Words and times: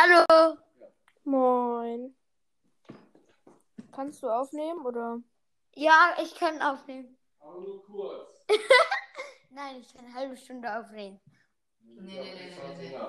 Hallo. 0.00 0.56
Moin. 1.24 2.14
Kannst 3.90 4.22
du 4.22 4.28
aufnehmen 4.28 4.86
oder? 4.86 5.20
Ja, 5.74 6.14
ich 6.22 6.36
kann 6.36 6.62
aufnehmen. 6.62 7.16
Aber 7.40 7.60
nur 7.60 7.84
kurz. 7.84 8.44
Nein, 9.50 9.80
ich 9.80 9.92
kann 9.92 10.04
eine 10.04 10.14
halbe 10.14 10.36
Stunde 10.36 10.78
aufnehmen. 10.78 11.20
Nee, 11.80 12.00
nee, 12.00 12.32
nee, 12.32 12.78
nee, 12.78 13.00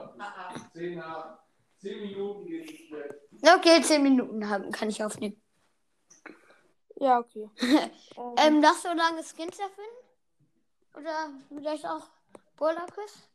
nee. 0.74 1.02
Zehn 1.78 2.02
Minuten 2.02 2.48
geht 2.48 2.72
es 2.72 2.88
schlecht. 2.88 3.14
Okay, 3.56 3.82
zehn 3.84 4.02
Minuten 4.02 4.50
haben, 4.50 4.72
kann 4.72 4.90
ich 4.90 5.04
aufnehmen. 5.04 5.40
Ja, 6.96 7.20
okay. 7.20 7.52
ähm, 7.62 8.36
Ähm, 8.36 8.62
darfst 8.64 8.86
du 8.86 8.94
lange 8.96 9.24
Skins 9.24 9.60
erfinden? 9.60 10.00
Oder 10.96 11.30
vielleicht 11.50 11.86
auch 11.86 12.10
Burlakus? 12.58 13.30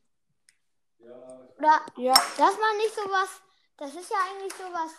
Ja, 0.99 1.47
Oder 1.57 1.81
ja, 1.95 2.13
dass 2.13 2.37
man 2.59 2.77
nicht 2.77 2.95
sowas, 2.95 3.41
das 3.77 3.93
ist 3.95 4.09
ja 4.09 4.17
eigentlich 4.29 4.53
sowas 4.53 4.91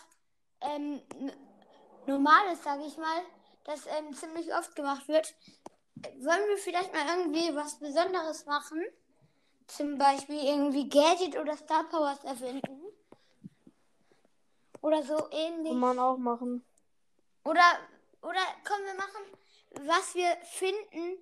ähm, 0.61 1.01
n- 1.19 1.31
Normales, 2.05 2.63
sage 2.63 2.85
ich 2.85 2.97
mal, 2.97 3.21
das 3.65 3.85
ähm, 3.87 4.13
ziemlich 4.13 4.53
oft 4.53 4.75
gemacht 4.75 5.07
wird. 5.07 5.33
Wollen 6.19 6.47
wir 6.47 6.57
vielleicht 6.57 6.93
mal 6.93 7.05
irgendwie 7.17 7.55
was 7.55 7.79
Besonderes 7.79 8.45
machen? 8.45 8.85
Zum 9.67 9.97
Beispiel 9.97 10.41
irgendwie 10.43 10.87
Gadget 10.87 11.37
oder 11.37 11.57
Star 11.57 11.83
Powers 11.89 12.23
erfinden? 12.23 12.81
Oder 14.81 15.03
so 15.03 15.27
ähnlich. 15.31 15.71
kann 15.71 15.79
man 15.79 15.99
auch 15.99 16.17
machen. 16.17 16.63
Oder, 17.43 17.79
oder 18.21 18.39
komm, 18.65 18.83
wir 18.85 18.93
machen, 18.93 19.87
was 19.87 20.15
wir 20.15 20.37
finden, 20.43 21.17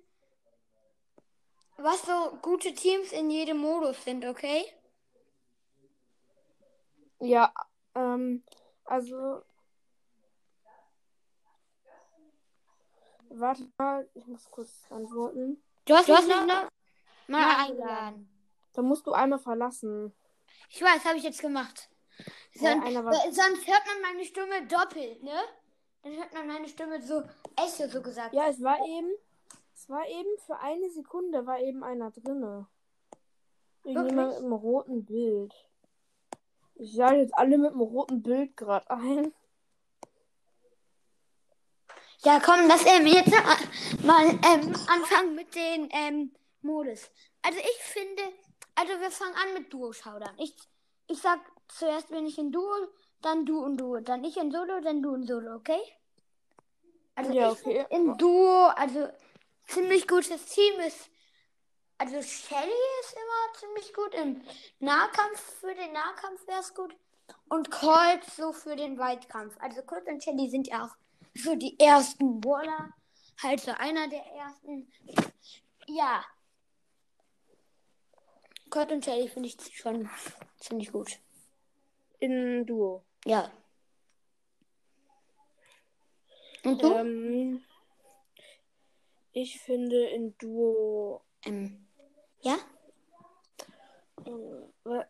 was 1.78 2.02
so 2.02 2.38
gute 2.42 2.74
Teams 2.74 3.12
in 3.12 3.30
jedem 3.30 3.58
Modus 3.58 4.02
sind, 4.04 4.24
okay? 4.24 4.64
Ja, 7.20 7.52
ähm, 7.94 8.44
also. 8.84 9.42
Warte 13.28 13.68
mal, 13.76 14.08
ich 14.14 14.26
muss 14.26 14.50
kurz 14.50 14.84
antworten. 14.90 15.62
Du 15.84 15.94
hast, 15.94 16.08
Du 16.08 16.14
hast 16.14 16.28
noch 16.28 16.38
mich 16.44 16.46
mal 16.46 16.68
mal 17.28 17.64
eingeladen. 17.66 18.28
Da 18.72 18.82
musst 18.82 19.06
du 19.06 19.12
einmal 19.12 19.38
verlassen. 19.38 20.14
Ich 20.70 20.80
weiß, 20.82 21.04
habe 21.04 21.16
ich 21.18 21.24
jetzt 21.24 21.40
gemacht. 21.40 21.88
Ja, 22.54 22.72
Son 22.72 22.82
einer 22.82 23.04
war- 23.04 23.12
äh, 23.12 23.32
sonst 23.32 23.66
hört 23.66 23.82
man 23.86 24.00
meine 24.02 24.24
Stimme 24.24 24.66
doppelt, 24.66 25.22
ne? 25.22 25.38
Dann 26.02 26.16
hört 26.16 26.32
man 26.32 26.46
meine 26.46 26.68
Stimme 26.68 27.02
so, 27.02 27.22
Echo 27.56 27.88
so 27.88 28.00
gesagt. 28.00 28.32
Ja, 28.34 28.48
es 28.48 28.62
war 28.62 28.78
eben. 28.86 29.10
Es 29.74 29.88
war 29.90 30.06
eben 30.06 30.38
für 30.46 30.58
eine 30.60 30.88
Sekunde 30.90 31.46
war 31.46 31.58
eben 31.60 31.84
einer 31.84 32.10
drinne. 32.10 32.66
Irgendjemand 33.84 34.34
einem 34.36 34.52
roten 34.52 35.04
Bild. 35.04 35.52
Ich 36.78 36.94
sage 36.94 37.16
jetzt 37.16 37.36
alle 37.36 37.58
mit 37.58 37.72
einem 37.72 37.80
roten 37.80 38.22
Bild 38.22 38.56
gerade 38.56 38.90
ein. 38.90 39.32
Ja, 42.22 42.40
komm, 42.40 42.66
lass 42.66 42.84
ähm, 42.86 43.06
jetzt 43.06 43.30
mal, 43.30 43.56
mal 44.02 44.28
ähm, 44.28 44.74
anfangen 44.88 45.34
mit 45.34 45.54
den 45.54 45.88
ähm, 45.92 46.34
Modus. 46.62 47.10
Also 47.42 47.58
ich 47.58 47.82
finde, 47.82 48.22
also 48.74 48.92
wir 49.00 49.10
fangen 49.10 49.34
an 49.34 49.54
mit 49.54 49.72
Duo-Schaudern. 49.72 50.34
Ich, 50.38 50.54
ich 51.08 51.18
sag 51.18 51.40
zuerst 51.68 52.08
bin 52.08 52.26
ich 52.26 52.38
in 52.38 52.52
Duo, 52.52 52.88
dann 53.22 53.46
du 53.46 53.64
und 53.64 53.78
Duo, 53.78 54.00
dann 54.00 54.24
ich 54.24 54.36
in 54.36 54.50
Solo, 54.50 54.80
dann 54.80 55.02
du 55.02 55.14
in 55.14 55.26
Solo, 55.26 55.54
okay? 55.54 55.80
Also 57.14 57.32
Ja, 57.32 57.52
ich 57.52 57.60
okay. 57.66 57.86
in 57.90 58.16
Duo, 58.18 58.66
also 58.76 59.08
ziemlich 59.66 60.06
gutes 60.06 60.46
Team 60.46 60.80
ist, 60.86 61.10
also 61.98 62.22
Shelly 62.22 62.82
ist 63.00 63.14
immer 63.14 63.58
ziemlich 63.58 63.94
gut 63.94 64.14
im 64.14 64.42
Nahkampf, 64.80 65.40
für 65.60 65.74
den 65.74 65.92
Nahkampf 65.92 66.46
wäre 66.46 66.60
es 66.60 66.74
gut. 66.74 66.94
Und 67.48 67.70
Colt 67.70 68.24
so 68.36 68.52
für 68.52 68.76
den 68.76 68.98
Weitkampf. 68.98 69.56
Also 69.60 69.82
Colt 69.82 70.06
und 70.06 70.22
Shelly 70.22 70.48
sind 70.50 70.68
ja 70.68 70.84
auch 70.84 70.96
so 71.34 71.54
die 71.54 71.78
ersten 71.78 72.40
Brawler. 72.40 72.92
Halt 73.42 73.60
so 73.60 73.72
einer 73.72 74.08
der 74.08 74.24
ersten. 74.26 74.90
Ja. 75.86 76.24
Colt 78.70 78.92
und 78.92 79.04
Shelly 79.04 79.28
finde 79.28 79.48
ich 79.48 79.56
schon 79.76 80.08
ziemlich 80.58 80.92
gut. 80.92 81.18
In 82.18 82.66
Duo. 82.66 83.04
Ja. 83.24 83.50
Und 86.64 86.82
du? 86.82 86.92
Ähm, 86.94 87.64
ich 89.32 89.60
finde 89.60 90.08
in 90.08 90.36
Duo. 90.38 91.22
Ähm, 91.44 91.85
ja? 92.46 92.58
äh, 94.24 95.04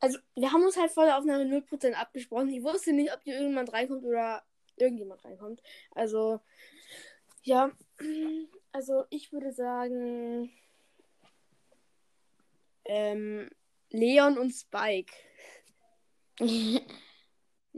Also, 0.00 0.18
wir 0.34 0.52
haben 0.52 0.64
uns 0.64 0.76
halt 0.76 0.90
vor 0.90 1.04
der 1.04 1.18
Aufnahme 1.18 1.44
0% 1.44 1.92
abgesprochen. 1.92 2.48
Ich 2.48 2.62
wusste 2.62 2.92
nicht, 2.92 3.12
ob 3.12 3.22
hier 3.22 3.34
irgendjemand 3.34 3.72
reinkommt 3.72 4.04
oder 4.04 4.42
irgendjemand 4.76 5.24
reinkommt. 5.24 5.62
Also, 5.92 6.40
ja. 7.42 7.70
Also, 8.72 9.04
ich 9.10 9.32
würde 9.32 9.52
sagen. 9.52 10.52
Ähm, 12.84 13.50
Leon 13.90 14.38
und 14.38 14.52
Spike. 14.52 15.12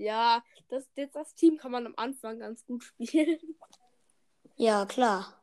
Ja, 0.00 0.44
das, 0.68 0.88
das, 0.94 1.10
das 1.10 1.34
Team 1.34 1.56
kann 1.56 1.72
man 1.72 1.84
am 1.84 1.94
Anfang 1.96 2.38
ganz 2.38 2.64
gut 2.64 2.84
spielen. 2.84 3.40
ja, 4.56 4.86
klar. 4.86 5.42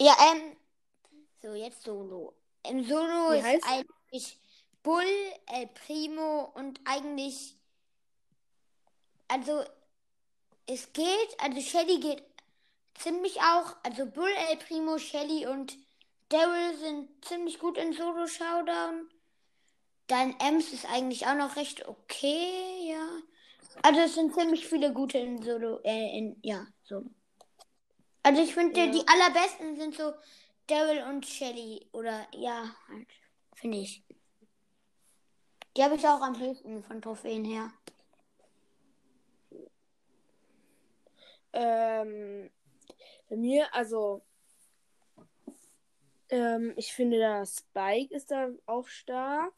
Ja, 0.00 0.16
ähm. 0.32 0.57
So, 1.42 1.54
jetzt 1.54 1.82
Solo. 1.84 2.34
Im 2.68 2.84
Solo 2.84 3.32
Wie 3.32 3.38
ist 3.38 3.44
heißt- 3.44 3.64
eigentlich 3.66 4.38
Bull, 4.82 5.04
El 5.46 5.66
Primo 5.68 6.52
und 6.54 6.80
eigentlich. 6.84 7.56
Also, 9.28 9.62
es 10.66 10.92
geht, 10.92 11.36
also 11.38 11.60
Shelly 11.60 12.00
geht 12.00 12.22
ziemlich 12.94 13.40
auch. 13.40 13.76
Also 13.82 14.06
Bull, 14.06 14.30
El 14.50 14.56
Primo, 14.56 14.98
Shelly 14.98 15.46
und 15.46 15.76
Daryl 16.30 16.76
sind 16.78 17.24
ziemlich 17.24 17.58
gut 17.58 17.78
in 17.78 17.92
Solo 17.92 18.26
Showdown. 18.26 19.08
Dann 20.08 20.34
Ems 20.40 20.72
ist 20.72 20.86
eigentlich 20.86 21.26
auch 21.26 21.34
noch 21.34 21.56
recht 21.56 21.86
okay, 21.86 22.90
ja. 22.90 23.06
Also 23.82 24.00
es 24.00 24.14
sind 24.14 24.34
ziemlich 24.34 24.66
viele 24.66 24.92
gute 24.92 25.18
in 25.18 25.42
Solo, 25.42 25.80
äh, 25.84 26.18
in, 26.18 26.38
ja, 26.42 26.66
Solo. 26.84 27.10
Also 28.22 28.42
ich 28.42 28.52
finde, 28.54 28.80
Ja. 28.80 28.86
die 28.90 29.06
allerbesten 29.06 29.76
sind 29.76 29.94
so 29.94 30.12
Daryl 30.68 31.02
und 31.08 31.26
Shelly. 31.26 31.88
Oder 31.92 32.26
ja, 32.32 32.74
halt, 32.88 33.08
finde 33.54 33.78
ich. 33.78 34.04
Die 35.76 35.82
habe 35.82 35.96
ich 35.96 36.06
auch 36.06 36.20
am 36.20 36.38
höchsten 36.38 36.82
von 36.82 37.02
Trophäen 37.02 37.44
her. 37.44 37.72
Ähm, 41.52 42.50
bei 43.28 43.36
mir, 43.36 43.72
also, 43.74 44.22
ähm, 46.30 46.74
ich 46.76 46.92
finde, 46.92 47.18
da 47.18 47.44
Spike 47.46 48.14
ist 48.14 48.30
da 48.30 48.50
auch 48.66 48.86
stark. 48.86 49.54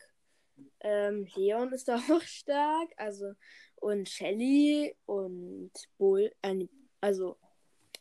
Ähm, 0.81 1.27
Leon 1.35 1.73
ist 1.73 1.89
da 1.89 1.97
auch 2.11 2.23
stark. 2.23 2.91
Also, 2.97 3.33
und 3.77 4.09
Shelly 4.09 4.95
und 5.07 5.73
Bull. 5.99 6.33
Äh, 6.43 6.67
also, 7.01 7.37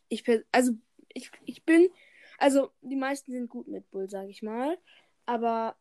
ich, 0.08 0.24
also, 0.52 0.72
ich, 1.08 1.30
ich 1.44 1.64
bin, 1.64 1.88
also, 2.40 2.70
die 2.80 2.96
meisten 2.96 3.32
sind 3.32 3.48
gut 3.48 3.68
mit 3.68 3.90
Bull, 3.90 4.08
sag 4.10 4.28
ich 4.28 4.42
mal. 4.42 4.78
Aber 5.26 5.76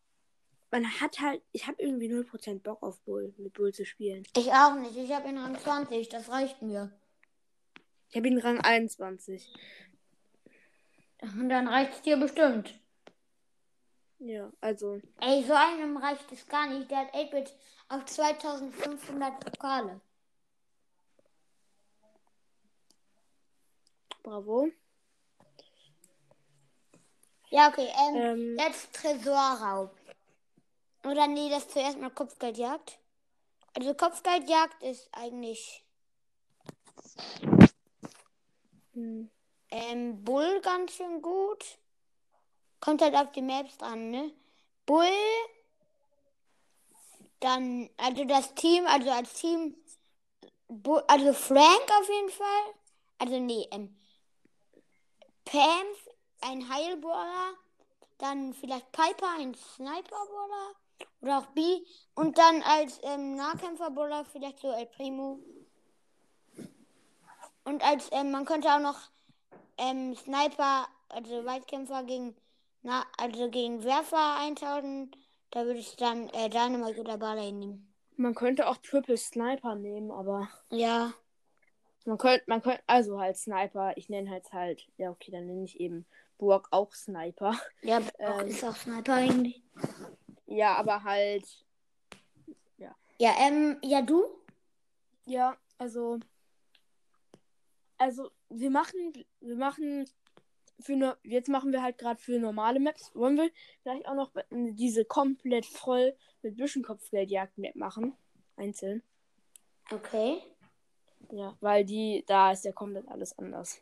man 0.72 0.86
hat 1.00 1.20
halt, 1.20 1.42
ich 1.52 1.68
habe 1.68 1.82
irgendwie 1.82 2.14
0% 2.14 2.60
Bock 2.60 2.84
auf 2.84 3.00
Bull, 3.02 3.34
mit 3.38 3.54
Bull 3.54 3.74
zu 3.74 3.86
spielen. 3.86 4.24
Ich 4.36 4.52
auch 4.52 4.76
nicht. 4.76 4.96
Ich 4.96 5.12
habe 5.12 5.30
ihn 5.30 5.38
Rang 5.38 5.58
20. 5.58 6.10
Das 6.10 6.30
reicht 6.30 6.62
mir. 6.62 6.92
Ich 8.10 8.18
habe 8.18 8.28
ihn 8.28 8.38
Rang 8.38 8.60
21. 8.60 9.52
Und 11.22 11.50
dann 11.50 11.68
reicht 11.68 11.94
es 11.94 12.02
dir 12.02 12.18
bestimmt. 12.18 12.80
Ja, 14.20 14.52
also, 14.62 15.02
Ey, 15.22 15.44
so 15.44 15.54
einem 15.54 15.98
reicht 15.98 16.32
es 16.32 16.48
gar 16.48 16.68
nicht. 16.68 16.92
Der 16.92 17.00
hat 17.00 17.16
8-Bit 17.16 17.54
auf 17.88 18.06
2500 18.06 19.40
Pokale. 19.40 20.02
bravo. 24.30 24.70
Ja, 27.50 27.70
okay. 27.70 27.90
Ähm, 28.08 28.16
Ähm, 28.16 28.58
jetzt 28.60 28.94
Tresorraub. 28.94 29.92
Oder 31.04 31.28
nee, 31.28 31.50
das 31.50 31.68
zuerst 31.68 32.00
mal 32.00 32.10
Kopfgeldjagd. 32.10 33.00
Also 33.74 33.94
Kopfgeldjagd 33.94 34.84
ist 34.84 35.08
eigentlich 35.12 35.84
hm. 38.94 39.30
ähm, 39.72 40.24
Bull 40.24 40.60
ganz 40.62 40.94
schön 40.94 41.22
gut. 41.22 41.78
Kommt 42.82 43.02
halt 43.02 43.16
auf 43.16 43.32
die 43.32 43.42
Maps 43.42 43.78
dran, 43.78 44.10
ne? 44.10 44.32
Bull. 44.86 45.08
Dann, 47.40 47.90
also 47.98 48.26
das 48.26 48.54
Team, 48.56 48.86
also 48.88 49.10
als 49.12 49.34
Team, 49.34 49.76
Bull, 50.68 51.04
also 51.08 51.34
Frank 51.34 51.92
auf 52.00 52.10
jeden 52.10 52.30
Fall. 52.30 52.74
Also 53.18 53.40
nee, 53.40 53.68
ähm, 53.72 53.96
Pam, 55.46 55.86
ein 56.42 56.68
Heilballer. 56.70 57.54
Dann 58.18 58.54
vielleicht 58.54 58.92
Piper, 58.92 59.28
ein 59.40 59.56
Sniperballer. 59.56 60.76
Oder 61.22 61.38
auch 61.40 61.46
B. 61.48 61.62
Und 62.16 62.38
dann 62.38 62.62
als 62.64 63.00
ähm, 63.04 63.36
Nahkämpfer-Buller 63.36 64.26
vielleicht 64.26 64.60
so 64.60 64.72
El 64.72 64.86
Primo. 64.88 65.40
Und 67.64 67.84
als, 67.84 68.10
ähm, 68.12 68.32
man 68.32 68.46
könnte 68.46 68.68
auch 68.70 68.80
noch 68.80 69.00
ähm, 69.78 70.16
Sniper, 70.16 70.88
also 71.10 71.46
Weitkämpfer 71.46 72.04
gegen, 72.04 72.36
na, 72.82 73.06
also 73.18 73.50
gegen 73.50 73.84
Werfer 73.84 74.38
eintauschen. 74.40 75.12
Da 75.52 75.66
würde 75.66 75.80
ich 75.80 75.96
dann 75.96 76.30
äh, 76.30 76.50
Dynamite 76.50 77.00
oder 77.00 77.18
Barley 77.18 77.52
nehmen. 77.52 77.94
Man 78.18 78.36
könnte 78.36 78.68
auch 78.68 78.78
Triple 78.78 79.18
Sniper 79.18 79.76
nehmen, 79.76 80.12
aber 80.12 80.50
Ja. 80.70 81.14
man 82.06 82.18
könnte, 82.18 82.44
man 82.48 82.62
könnte, 82.62 82.84
also 82.86 83.20
halt 83.20 83.38
Sniper. 83.38 83.94
Ich 83.96 84.10
nenne 84.10 84.30
halt 84.30 84.52
halt, 84.52 84.88
ja 84.98 85.10
okay, 85.10 85.32
dann 85.32 85.46
nenne 85.46 85.64
ich 85.64 85.80
eben 85.80 86.06
Burg 86.40 86.68
auch 86.72 86.92
Sniper. 86.94 87.54
Ja, 87.84 88.00
auch, 88.20 88.42
Ähm. 88.42 88.48
ist 88.48 88.64
auch 88.64 88.76
Sniper 88.76 89.14
eigentlich. 89.14 89.62
Ja, 90.48 90.76
aber 90.76 91.04
halt, 91.04 91.46
Ja, 93.22 93.36
ähm, 93.38 93.78
ja, 93.84 94.02
du? 94.02 94.26
ja, 95.26 95.58
also, 95.78 96.20
also 97.98 98.32
wir 98.50 98.72
machen, 98.72 99.14
wir 99.42 99.56
machen 99.58 100.10
für 100.80 100.94
eine, 100.94 101.18
jetzt 101.24 101.50
machen 101.50 101.74
wir 101.74 101.84
halt 101.84 101.98
gerade 101.98 102.20
für 102.20 102.40
normale 102.40 102.80
Maps. 102.80 103.14
Wollen 103.14 103.36
wir 103.36 103.52
vielleicht 103.82 104.08
auch 104.08 104.16
noch 104.16 104.32
diese 104.50 105.04
komplett 105.04 105.66
voll 105.66 106.16
mit 106.42 106.56
Büschenkopfgeldjagd-Map 106.56 107.76
machen? 107.76 108.16
Einzeln. 108.56 109.04
Okay. 109.92 110.42
Ja, 111.32 111.58
weil 111.60 111.84
die, 111.84 112.24
da 112.26 112.54
ist 112.54 112.64
ja 112.64 112.72
komplett 112.72 113.08
alles 113.10 113.38
anders. 113.38 113.82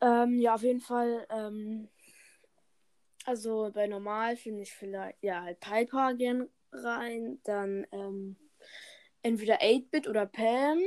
Ähm, 0.00 0.38
ja, 0.38 0.54
auf 0.54 0.62
jeden 0.62 0.80
Fall, 0.80 1.26
ähm, 1.30 1.88
also 3.24 3.70
bei 3.72 3.86
normal 3.86 4.36
finde 4.36 4.62
ich 4.62 4.72
vielleicht, 4.74 5.22
ja, 5.22 5.42
halt 5.42 5.60
Piper 5.60 6.14
gern 6.14 6.48
rein, 6.72 7.40
dann, 7.44 7.86
ähm, 7.92 8.36
entweder 9.22 9.62
8-Bit 9.62 10.08
oder 10.08 10.26
Pam, 10.26 10.78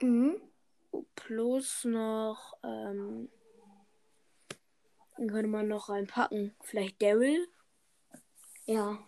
Mhm. 0.00 0.40
plus 1.16 1.84
noch, 1.84 2.54
ähm, 2.62 3.30
dann 5.16 5.28
könnte 5.28 5.48
man 5.48 5.66
noch 5.68 5.88
reinpacken, 5.88 6.54
vielleicht 6.62 7.02
Daryl. 7.02 7.48
Ja. 8.66 8.98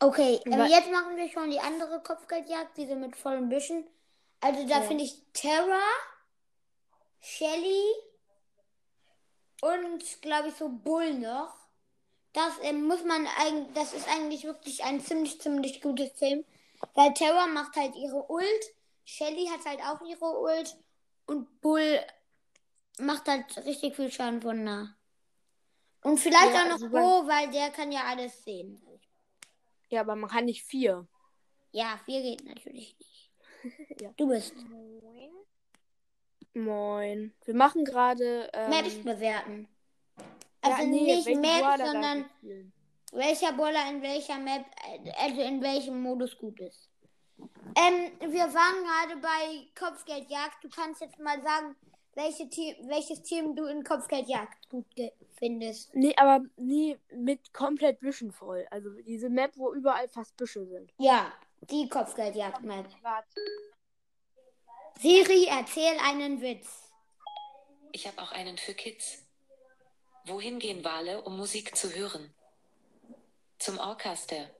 Okay, 0.00 0.40
Wa- 0.46 0.66
jetzt 0.66 0.90
machen 0.90 1.16
wir 1.16 1.28
schon 1.28 1.50
die 1.50 1.60
andere 1.60 2.02
Kopfgeldjagd, 2.02 2.76
diese 2.76 2.96
mit 2.96 3.14
vollen 3.16 3.48
Büschen. 3.48 3.84
Also 4.42 4.66
da 4.66 4.80
Ja. 4.80 4.82
finde 4.82 5.04
ich 5.04 5.22
Terra, 5.32 5.80
Shelly 7.20 7.82
und 9.62 10.20
glaube 10.20 10.48
ich 10.48 10.54
so 10.54 10.68
Bull 10.68 11.14
noch. 11.14 11.54
Das 12.32 12.54
ähm, 12.62 12.86
muss 12.86 13.04
man 13.04 13.26
eigentlich, 13.38 13.74
das 13.74 13.92
ist 13.94 14.08
eigentlich 14.08 14.44
wirklich 14.44 14.82
ein 14.84 15.00
ziemlich, 15.00 15.40
ziemlich 15.40 15.80
gutes 15.80 16.12
Team. 16.14 16.44
Weil 16.94 17.14
Terra 17.14 17.46
macht 17.46 17.76
halt 17.76 17.94
ihre 17.96 18.24
Ult, 18.30 18.64
Shelly 19.04 19.46
hat 19.46 19.64
halt 19.64 19.80
auch 19.80 20.00
ihre 20.06 20.38
Ult 20.40 20.76
und 21.26 21.60
Bull 21.60 22.00
macht 22.98 23.28
halt 23.28 23.56
richtig 23.64 23.96
viel 23.96 24.10
Schaden 24.10 24.42
von 24.42 24.64
nah. 24.64 24.96
Und 26.02 26.18
vielleicht 26.18 26.54
Ja, 26.54 26.62
auch 26.62 26.68
noch 26.68 26.72
also 26.72 26.88
Bo, 26.88 27.28
weil 27.28 27.50
der 27.50 27.70
kann 27.70 27.92
ja 27.92 28.04
alles 28.04 28.42
sehen. 28.44 28.82
Ja, 29.90 30.00
aber 30.00 30.16
man 30.16 30.30
kann 30.30 30.46
nicht 30.46 30.64
vier. 30.64 31.06
Ja, 31.72 31.98
vier 32.04 32.22
geht 32.22 32.44
natürlich 32.44 32.96
nicht. 32.98 33.31
Ja. 34.00 34.10
Du 34.16 34.28
bist. 34.28 34.54
Moin. 36.54 37.32
Wir 37.44 37.54
machen 37.54 37.84
gerade, 37.84 38.50
ähm, 38.52 38.70
Maps 38.70 38.94
bewerten. 39.02 39.68
ja, 40.18 40.24
Also 40.60 40.86
nee, 40.88 41.16
nicht 41.16 41.26
Maps, 41.36 41.82
sondern 41.90 42.30
welcher 43.12 43.52
Brawler 43.52 43.88
in 43.90 44.02
welcher 44.02 44.38
Map, 44.38 44.64
also 45.18 45.40
in 45.40 45.62
welchem 45.62 46.00
Modus 46.00 46.36
gut 46.36 46.60
ist. 46.60 46.88
Ähm, 47.76 48.12
wir 48.20 48.44
waren 48.44 48.84
gerade 48.84 49.20
bei 49.20 49.66
Kopfgeldjagd. 49.78 50.62
Du 50.62 50.68
kannst 50.68 51.00
jetzt 51.00 51.18
mal 51.18 51.40
sagen, 51.42 51.74
welche 52.14 52.48
Team, 52.48 52.74
welches 52.88 53.22
Team 53.22 53.56
du 53.56 53.64
in 53.64 53.82
Kopfgeldjagd 53.82 54.68
gut 54.68 54.86
findest. 55.38 55.94
Nee, 55.94 56.14
aber 56.16 56.44
nie 56.56 56.98
mit 57.14 57.52
komplett 57.54 58.00
Büschen 58.00 58.30
voll. 58.32 58.66
Also 58.70 58.90
diese 59.02 59.30
Map, 59.30 59.52
wo 59.56 59.72
überall 59.72 60.08
fast 60.08 60.36
Büsche 60.36 60.66
sind. 60.66 60.92
Ja, 60.98 61.32
die 61.70 61.88
Kopfgeldjagd-Map. 61.88 62.86
Siri, 65.00 65.46
erzähl 65.48 65.98
einen 65.98 66.40
Witz. 66.40 66.90
Ich 67.92 68.06
habe 68.06 68.20
auch 68.22 68.32
einen 68.32 68.58
für 68.58 68.74
Kids. 68.74 69.22
Wohin 70.24 70.58
gehen 70.58 70.84
Wale, 70.84 71.22
um 71.22 71.36
Musik 71.36 71.76
zu 71.76 71.92
hören? 71.94 72.32
Zum 73.58 73.78
Orchester. 73.78 74.50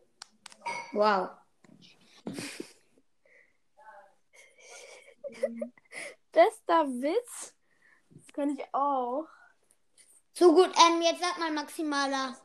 Wow. 0.93 1.31
Bester 6.33 6.87
Witz? 6.87 7.55
Das 8.11 8.27
kann 8.33 8.51
ich 8.51 8.65
auch. 8.73 9.27
So 10.35 10.55
gut, 10.55 10.71
ähm, 10.87 11.03
jetzt 11.03 11.21
sag 11.21 11.39
mal 11.39 11.51
maximaler. 11.53 12.37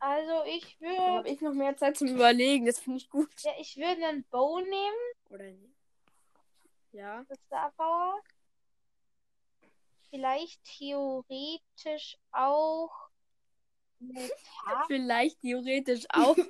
Also 0.00 0.44
ich 0.46 0.78
Da 0.80 0.86
würde 0.86 1.02
habe 1.02 1.28
ich 1.28 1.40
noch 1.40 1.52
mehr 1.52 1.76
Zeit 1.76 1.96
zum 1.96 2.08
Überlegen. 2.08 2.66
Das 2.66 2.78
finde 2.80 2.98
ich 2.98 3.10
gut. 3.10 3.28
ja, 3.42 3.52
ich 3.58 3.76
würde 3.76 4.06
einen 4.06 4.24
Bow 4.24 4.60
nehmen, 4.60 4.96
Oder 5.30 5.44
nicht? 5.50 5.74
Ja. 6.92 7.24
das 7.28 7.38
Star 7.46 7.70
Power. 7.76 8.20
Vielleicht 10.10 10.62
theoretisch 10.64 12.16
auch. 12.32 12.90
Vielleicht 14.86 15.40
theoretisch 15.40 16.06
auch. 16.10 16.36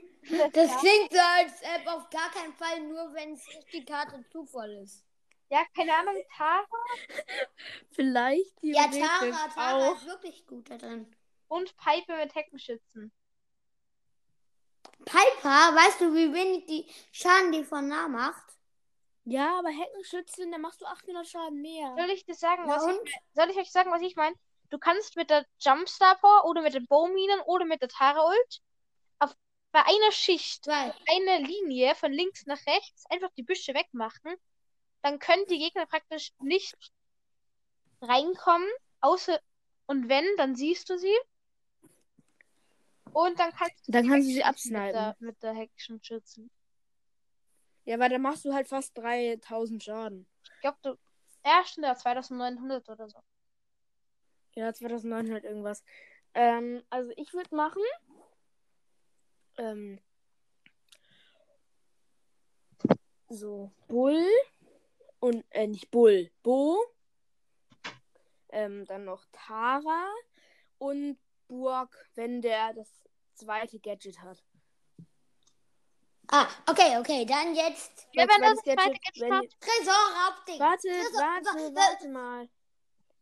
Das 0.52 0.76
klingt 0.80 1.10
so, 1.12 1.18
als 1.18 1.62
ob 1.80 1.86
auf 1.94 2.10
gar 2.10 2.30
keinen 2.30 2.52
Fall 2.52 2.78
nur, 2.82 3.12
wenn 3.14 3.32
es 3.32 3.48
richtig 3.48 3.90
harte 3.90 4.22
Zufall 4.30 4.70
ist. 4.74 5.02
Ja, 5.48 5.64
keine 5.74 5.96
Ahnung, 5.96 6.14
Tara 6.36 6.66
Vielleicht 7.90 8.54
Ja, 8.60 8.86
theoretisch 8.88 9.08
Tara, 9.08 9.48
Tara 9.48 9.88
auch. 9.88 9.96
ist 9.96 10.06
wirklich 10.06 10.46
gut 10.46 10.68
da 10.68 10.76
drin. 10.76 11.10
und 11.48 11.74
Pipe 11.78 12.16
mit 12.18 12.34
Heckenschützen. 12.34 13.10
Piper, 15.04 15.74
weißt 15.74 16.00
du, 16.00 16.14
wie 16.14 16.32
wenig 16.32 16.66
die 16.66 16.86
Schaden 17.12 17.52
die 17.52 17.64
von 17.64 17.88
nah 17.88 18.08
macht? 18.08 18.44
Ja, 19.24 19.58
aber 19.58 19.68
Heckenschützen, 19.68 20.50
da 20.50 20.58
machst 20.58 20.80
du 20.80 20.86
800 20.86 21.26
Schaden 21.26 21.60
mehr. 21.60 21.94
Soll 21.96 22.10
ich 22.10 22.24
das 22.24 22.40
sagen, 22.40 22.66
was 22.66 22.86
ich, 22.86 23.14
soll 23.34 23.50
ich 23.50 23.56
euch 23.56 23.70
sagen, 23.70 23.90
was 23.90 24.02
ich 24.02 24.16
meine? 24.16 24.34
Du 24.70 24.78
kannst 24.78 25.16
mit 25.16 25.30
der 25.30 25.46
Jumpstar 25.60 26.16
Power 26.18 26.44
oder 26.46 26.62
mit 26.62 26.74
den 26.74 26.86
Bowminen 26.86 27.40
oder 27.42 27.64
mit 27.64 27.80
der 27.82 27.88
Tara 27.88 28.26
Ult 28.26 28.60
auf 29.18 29.34
bei 29.72 29.84
einer 29.84 30.12
Schicht 30.12 30.64
Zwei. 30.64 30.94
eine 31.08 31.46
Linie 31.46 31.94
von 31.94 32.12
links 32.12 32.46
nach 32.46 32.64
rechts 32.66 33.04
einfach 33.10 33.30
die 33.36 33.42
Büsche 33.42 33.74
wegmachen, 33.74 34.34
dann 35.02 35.18
können 35.18 35.44
die 35.46 35.58
Gegner 35.58 35.86
praktisch 35.86 36.32
nicht 36.40 36.76
reinkommen, 38.00 38.68
außer 39.00 39.38
und 39.86 40.08
wenn, 40.08 40.26
dann 40.36 40.54
siehst 40.54 40.88
du 40.88 40.98
sie. 40.98 41.16
Und 43.12 43.38
dann 43.38 43.50
kannst 43.52 43.86
du 43.88 43.92
Dann 43.92 44.08
kannst 44.08 44.28
du 44.28 44.32
sie 44.32 44.44
absnipen. 44.44 44.84
mit 44.86 44.94
der, 44.94 45.16
mit 45.20 45.42
der 45.42 45.52
Heckschen 45.54 46.02
schützen. 46.02 46.50
Ja, 47.84 47.98
weil 47.98 48.10
dann 48.10 48.22
machst 48.22 48.44
du 48.44 48.52
halt 48.52 48.68
fast 48.68 48.96
3000 48.96 49.82
Schaden. 49.82 50.26
Ich 50.54 50.60
glaube, 50.60 50.78
du. 50.82 50.96
Ja, 51.44 51.64
stimmt, 51.64 51.86
ja, 51.86 51.96
2900 51.96 52.88
oder 52.88 53.08
so. 53.08 53.18
Ja, 54.54 54.72
2900 54.72 55.44
irgendwas. 55.44 55.82
Ähm, 56.34 56.82
also 56.90 57.10
ich 57.16 57.32
würde 57.32 57.54
machen. 57.54 57.82
Ähm, 59.56 60.00
so, 63.28 63.72
Bull 63.88 64.24
und, 65.20 65.44
äh, 65.50 65.66
nicht 65.66 65.90
Bull, 65.90 66.30
Bo. 66.42 66.78
Ähm, 68.50 68.84
dann 68.86 69.04
noch 69.04 69.24
Tara 69.32 70.06
und 70.78 71.16
Burg, 71.50 71.96
wenn 72.14 72.40
der 72.40 72.72
das 72.74 72.88
zweite 73.34 73.80
Gadget 73.80 74.20
hat. 74.22 74.40
Ah, 76.32 76.46
okay, 76.70 76.96
okay, 76.98 77.26
dann 77.26 77.54
jetzt 77.56 78.06
Ja, 78.12 78.22
wenn 78.28 78.40
das 78.40 78.58
zweite 78.62 78.76
Gadget 78.76 79.20
wenn- 79.20 79.34
hat. 79.34 79.46
Tresorraubding. 79.60 80.60
Warte, 80.60 80.88
Tresor- 80.88 81.20
warte, 81.20 81.74
wa- 81.74 81.80
warte 81.80 82.08
mal. 82.08 82.48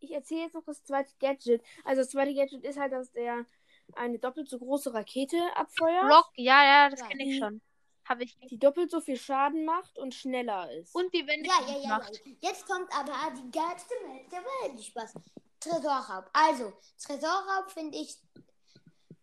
Ich 0.00 0.12
erzähle 0.12 0.42
jetzt 0.42 0.54
noch 0.54 0.64
das 0.64 0.84
zweite 0.84 1.10
Gadget. 1.18 1.62
Also 1.84 2.02
das 2.02 2.10
zweite 2.10 2.34
Gadget 2.34 2.64
ist 2.64 2.78
halt, 2.78 2.92
dass 2.92 3.10
der 3.12 3.46
eine 3.94 4.18
doppelt 4.18 4.48
so 4.50 4.58
große 4.58 4.92
Rakete 4.92 5.38
abfeuert, 5.56 6.04
Block, 6.06 6.30
ja, 6.36 6.62
ja, 6.64 6.90
das 6.90 7.00
Ja. 7.00 7.06
kenne 7.06 7.24
ich 7.24 7.38
schon. 7.38 7.60
Habe 8.04 8.24
ich. 8.24 8.36
die 8.50 8.58
doppelt 8.58 8.90
so 8.90 9.00
viel 9.02 9.16
Schaden 9.18 9.64
macht 9.66 9.98
und 9.98 10.14
schneller 10.14 10.70
ist. 10.72 10.94
Und 10.94 11.12
die 11.14 11.26
Wände 11.26 11.46
Ja, 11.48 11.60
ja, 11.66 11.76
ja, 11.76 11.82
ja. 11.82 11.88
macht. 11.98 12.20
Jetzt 12.40 12.66
kommt 12.66 12.90
aber 12.94 13.12
die 13.36 13.50
geilste 13.50 13.94
Welt 14.06 14.30
der 14.32 14.42
Welt. 14.44 14.74
Nicht 14.74 14.86
Spaß. 14.88 15.14
Tresorraub. 15.60 16.30
Also, 16.32 16.72
Tresorraub 17.02 17.70
finde 17.70 17.98
ich 17.98 18.16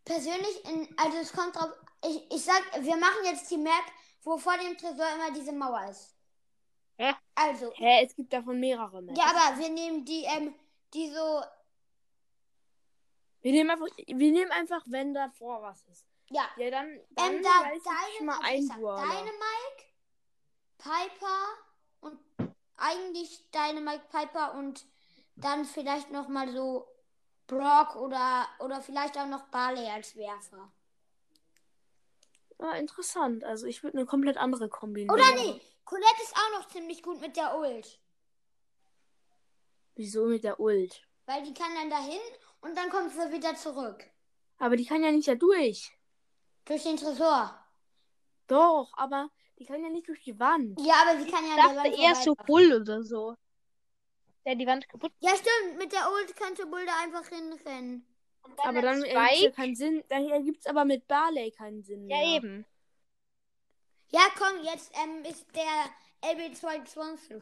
persönlich, 0.04 0.64
in, 0.66 0.94
also 0.98 1.18
es 1.18 1.32
kommt 1.32 1.56
drauf, 1.56 1.72
ich, 2.04 2.32
ich 2.32 2.44
sag, 2.44 2.62
wir 2.80 2.98
machen 2.98 3.24
jetzt 3.26 3.50
die 3.50 3.58
Map, 3.58 3.84
wo 4.24 4.38
vor 4.38 4.58
dem 4.58 4.78
Tresor 4.78 5.08
immer 5.16 5.32
diese 5.32 5.52
Mauer 5.52 5.90
ist. 5.90 6.14
Hä? 6.98 7.14
Also, 7.36 7.74
Hä, 7.76 8.06
es 8.06 8.16
gibt 8.16 8.32
davon 8.32 8.60
mehrere 8.60 9.02
Maps. 9.02 9.18
ja, 9.20 9.26
aber 9.26 9.60
wir 9.60 9.70
nehmen 9.70 10.06
die, 10.06 10.24
ähm, 10.24 10.56
die 10.94 11.12
so, 11.12 11.44
Wir 13.42 13.52
nehmen 13.52 13.70
einfach, 13.70 13.88
wir 13.98 14.32
nehmen 14.32 14.52
einfach, 14.52 14.82
wenn 14.88 15.14
davor 15.14 15.62
was 15.62 15.84
ist. 15.84 16.06
Ja. 16.30 16.48
Ja, 16.58 16.72
dann, 16.72 17.00
dann 17.12 17.36
Ähm, 17.36 17.44
da 17.44 17.50
weiß 17.70 17.82
ich 18.12 18.18
schon 18.18 18.26
mal 18.26 18.40
ich 18.42 18.46
ein 18.48 18.66
sag 18.68 18.78
Brawler. 18.80 19.02
Dynamite, 19.04 19.84
Piper 20.78 21.44
und 22.02 22.20
eigentlich 22.78 23.52
Dynamite, 23.52 24.04
Piper 24.12 24.56
und 24.56 24.86
dann 25.36 25.66
vielleicht 25.66 26.12
noch 26.12 26.28
mal 26.28 26.52
so 26.52 26.88
Brock 27.48 27.96
oder, 27.96 28.48
oder 28.60 28.82
vielleicht 28.82 29.18
auch 29.18 29.28
noch 29.28 29.44
Barley 29.48 29.88
als 29.90 30.16
Werfer. 30.16 30.72
Ah, 32.60 32.74
interessant. 32.74 33.44
Also 33.44 33.68
ich 33.68 33.84
würde 33.84 33.98
eine 33.98 34.06
komplett 34.06 34.38
andere 34.38 34.70
Kombi 34.70 35.08
Oder 35.10 35.36
nehmen. 35.36 35.58
nee, 35.58 35.62
Colette 35.84 36.24
ist 36.24 36.36
auch 36.36 36.60
noch 36.60 36.68
ziemlich 36.70 37.04
gut 37.04 37.20
mit 37.20 37.36
der 37.36 37.58
Ult. 37.58 38.00
Wieso 39.96 40.26
mit 40.26 40.44
der 40.44 40.60
Ult? 40.60 41.06
Weil 41.26 41.44
die 41.44 41.54
kann 41.54 41.74
dann 41.76 41.90
dahin 41.90 42.20
und 42.62 42.76
dann 42.78 42.90
kommt 42.90 43.12
sie 43.12 43.32
wieder 43.32 43.56
zurück. 43.56 44.10
Aber 44.58 44.78
die 44.78 44.86
kann 44.86 45.04
ja 45.04 45.12
nicht 45.12 45.28
da 45.28 45.36
durch. 45.36 45.92
Durch 46.66 46.84
den 46.84 46.98
Tresor. 46.98 47.54
Doch, 48.48 48.92
aber 48.96 49.30
die 49.60 49.66
kann 49.66 49.84
ja 49.84 49.90
nicht 49.90 50.08
durch 50.08 50.24
die 50.24 50.40
Wand. 50.40 50.80
Ja, 50.82 50.96
aber 51.06 51.22
sie 51.22 51.30
kann 51.30 51.44
ja 51.46 51.56
Ich 51.58 51.76
dachte 51.76 52.02
eher 52.02 52.16
so. 52.16 52.36
Bull 52.36 52.82
oder 52.82 53.04
so. 53.04 53.36
Der 54.46 54.56
die 54.56 54.68
Wand 54.68 54.88
kaputt 54.88 55.12
Ja, 55.20 55.32
stimmt. 55.32 55.78
Mit 55.78 55.92
der 55.92 56.08
Ult 56.12 56.36
kannst 56.36 56.62
du 56.62 56.66
da 56.70 57.00
einfach 57.04 57.28
hinrennen. 57.30 58.06
dann 58.44 58.68
Aber 58.68 58.82
dann 58.82 59.04
ergibt 59.04 59.42
ja 59.42 59.52
keinen 59.52 59.76
Sinn. 59.76 60.04
Dann 60.10 60.30
ergibt 60.30 60.60
es 60.60 60.66
aber 60.68 60.86
mit 60.86 61.08
Barley 61.08 61.52
keinen 61.52 61.84
Sinn 61.84 62.08
Ja, 62.10 62.18
mehr. 62.18 62.36
eben. 62.38 62.66
Ja, 64.10 64.22
komm, 64.38 64.64
jetzt 64.64 64.92
ähm, 65.04 65.24
ist 65.26 65.46
der 65.56 66.30
LB22. 66.32 67.42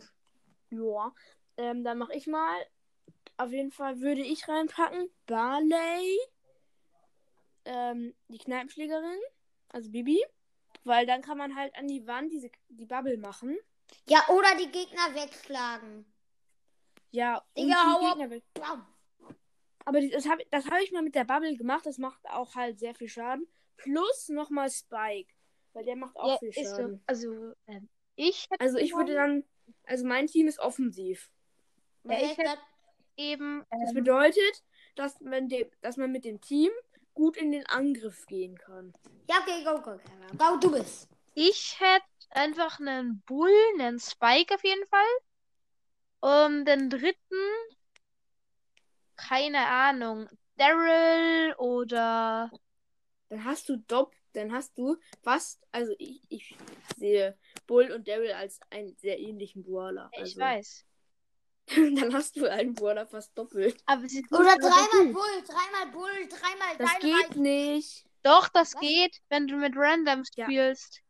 Ja. 0.72 1.14
Ähm, 1.58 1.84
dann 1.84 1.98
mache 1.98 2.14
ich 2.16 2.26
mal. 2.28 2.66
Auf 3.38 3.52
jeden 3.52 3.72
Fall 3.72 4.00
würde 4.00 4.22
ich 4.22 4.48
reinpacken. 4.48 5.10
Barley. 5.26 6.18
Ähm, 7.66 8.14
die 8.30 8.38
Kneipenschlägerin. 8.38 9.20
Also 9.70 9.90
Bibi. 9.92 10.24
Weil 10.86 11.06
dann 11.06 11.22
kann 11.22 11.38
man 11.38 11.56
halt 11.56 11.76
an 11.76 11.88
die 11.88 12.06
Wand 12.08 12.32
diese, 12.32 12.50
die 12.70 12.86
Bubble 12.86 13.18
machen. 13.18 13.58
Ja, 14.08 14.26
oder 14.30 14.56
die 14.58 14.70
Gegner 14.72 15.14
wegschlagen. 15.14 16.06
Ja, 17.14 17.44
Digga, 17.56 17.76
hau. 17.76 18.16
Bam. 18.56 18.88
Aber 19.86 20.02
das 20.02 20.28
habe 20.28 20.44
das 20.50 20.66
hab 20.66 20.80
ich 20.82 20.92
mal 20.92 21.04
mit 21.04 21.14
der 21.14 21.26
Bubble 21.26 21.56
gemacht. 21.56 21.86
Das 21.86 21.98
macht 22.00 22.20
auch 22.30 22.56
halt 22.56 22.80
sehr 22.80 22.96
viel 22.96 23.08
Schaden. 23.08 23.48
Plus 23.78 24.30
nochmal 24.30 24.70
Spike. 24.72 25.32
Weil 25.74 25.86
der 25.86 25.96
macht 25.96 26.16
auch 26.16 26.30
Ja, 26.30 26.38
viel 26.40 26.50
ist 26.50 26.70
so. 26.72 26.76
Schaden. 26.76 27.04
Also, 27.06 27.54
ähm, 27.68 27.88
ich 28.16 28.48
hätte 28.50 28.62
Also 28.62 28.78
ich 28.80 28.96
würde 28.96 29.14
dann. 29.14 29.44
Also 29.86 30.06
mein 30.06 30.28
Team 30.28 30.48
ist 30.48 30.60
offensiv. 30.60 31.32
Ja, 32.04 32.18
ich 32.20 32.36
hätte- 32.38 32.58
eben. 33.18 33.64
Das 33.70 33.90
Ähm, 33.90 33.96
bedeutet, 33.96 34.64
dass 34.96 35.20
man, 35.22 35.50
dem, 35.50 35.70
dass 35.82 35.98
man 35.98 36.12
mit 36.12 36.26
dem 36.26 36.42
Team 36.42 36.72
gut 37.14 37.38
in 37.38 37.52
den 37.52 37.66
Angriff 37.68 38.26
gehen 38.26 38.58
kann. 38.58 38.94
Ja, 39.30 39.36
okay, 39.42 39.64
go, 39.64 39.76
go, 39.82 39.98
go. 39.98 40.38
Go, 40.38 40.58
du 40.58 40.72
bist. 40.72 41.08
ich 41.36 41.80
hätte 41.80 42.06
einfach 42.32 42.80
einen 42.80 43.22
Bull, 43.28 43.52
einen 43.78 44.00
Spike 44.00 44.56
auf 44.56 44.64
jeden 44.64 44.86
Fall. 44.88 45.06
Und 46.24 46.64
den 46.64 46.90
dritten, 46.90 47.36
keine 49.18 49.68
Ahnung, 49.68 50.30
Daryl 50.56 51.54
oder 51.58 52.50
Dann 53.28 53.44
hast 53.44 53.68
du 53.68 53.76
Dopp, 53.76 54.16
dann 54.32 54.54
hast 54.54 54.78
du 54.78 54.96
fast, 55.22 55.62
also 55.74 55.94
ich, 55.98 56.22
ich 56.30 56.58
sehe 56.96 57.38
Bull 57.68 57.92
und 57.92 58.08
Daryl 58.08 58.32
als 58.32 58.62
einen 58.70 58.96
sehr 58.96 59.20
ähnlichen 59.20 59.64
Brawler. 59.66 60.10
ich 60.14 60.22
also, 60.22 60.40
weiß. 60.40 60.86
Dann 61.76 62.14
hast 62.14 62.38
du 62.38 62.50
einen 62.50 62.74
Brawler 62.74 63.06
fast 63.06 63.38
doppelt. 63.38 63.84
Aber 63.86 64.08
sie 64.08 64.26
Oder 64.32 64.56
dreimal 64.56 65.12
Bull, 65.12 65.44
dreimal 65.46 65.92
Bull, 65.92 66.30
dreimal 66.30 66.78
Das 66.78 67.00
geht 67.00 67.36
nicht. 67.36 68.06
Doch, 68.24 68.48
das 68.48 68.74
Was? 68.76 68.82
geht, 68.82 69.18
wenn 69.28 69.48
du 69.48 69.58
mit 69.58 69.74
Random 69.76 70.24
Ja. 70.38 70.46
spielst. 70.46 71.02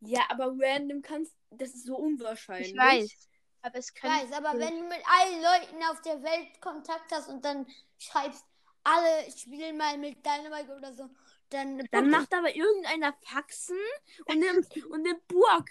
Ja, 0.00 0.20
aber 0.28 0.54
random 0.56 1.02
kannst, 1.02 1.34
das 1.50 1.70
ist 1.70 1.86
so 1.86 1.96
unwahrscheinlich. 1.96 2.72
Ich 2.72 2.78
weiß. 2.78 3.27
Aber 3.62 3.78
es 3.78 3.88
Ich 3.88 3.94
könnte. 3.94 4.16
weiß, 4.16 4.32
aber 4.32 4.58
wenn 4.58 4.78
du 4.80 4.88
mit 4.88 5.02
allen 5.08 5.42
Leuten 5.42 5.82
auf 5.90 6.00
der 6.02 6.22
Welt 6.22 6.60
Kontakt 6.60 7.10
hast 7.12 7.28
und 7.28 7.44
dann 7.44 7.66
schreibst, 7.98 8.44
alle 8.84 9.30
spielen 9.30 9.76
mal 9.76 9.98
mit 9.98 10.24
Dynamite 10.24 10.74
oder 10.76 10.94
so, 10.94 11.10
dann. 11.50 11.86
Dann 11.90 12.10
macht 12.10 12.32
aber 12.32 12.54
irgendeiner 12.54 13.12
Faxen 13.24 13.78
und 14.26 14.38
nimmt, 14.38 14.76
und 14.86 15.02
nimmt 15.02 15.26
Burg. 15.28 15.70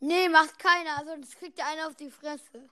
Nee, 0.00 0.28
macht 0.28 0.58
keiner, 0.58 1.04
sonst 1.04 1.36
kriegt 1.38 1.58
der 1.58 1.66
einer 1.68 1.88
auf 1.88 1.96
die 1.96 2.10
Fresse. 2.10 2.68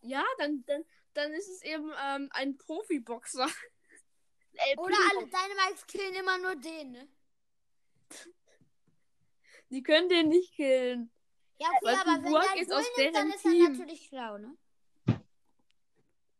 Ja, 0.00 0.24
dann, 0.38 0.64
dann, 0.66 0.84
dann 1.14 1.32
ist 1.32 1.48
es 1.48 1.62
eben 1.62 1.90
ähm, 2.04 2.28
ein 2.32 2.56
Profiboxer. 2.56 3.48
El 4.52 4.78
Oder 4.78 4.96
alle 5.10 5.26
Dynamites 5.26 5.86
killen 5.86 6.14
immer 6.14 6.38
nur 6.38 6.56
den, 6.56 6.92
ne? 6.92 7.08
Die 9.70 9.82
können 9.82 10.08
den 10.08 10.28
nicht 10.28 10.54
killen. 10.54 11.10
Ja, 11.58 11.68
okay, 11.68 11.78
Weil 11.82 11.94
aber 11.94 12.22
wenn 12.24 12.32
Burg 12.32 12.52
der 12.54 12.62
ist 12.62 12.72
aus 12.72 12.84
nimmt, 12.96 13.16
dann 13.16 13.30
ist 13.30 13.44
er 13.44 13.68
natürlich 13.68 14.06
schlau, 14.06 14.38
ne? 14.38 14.56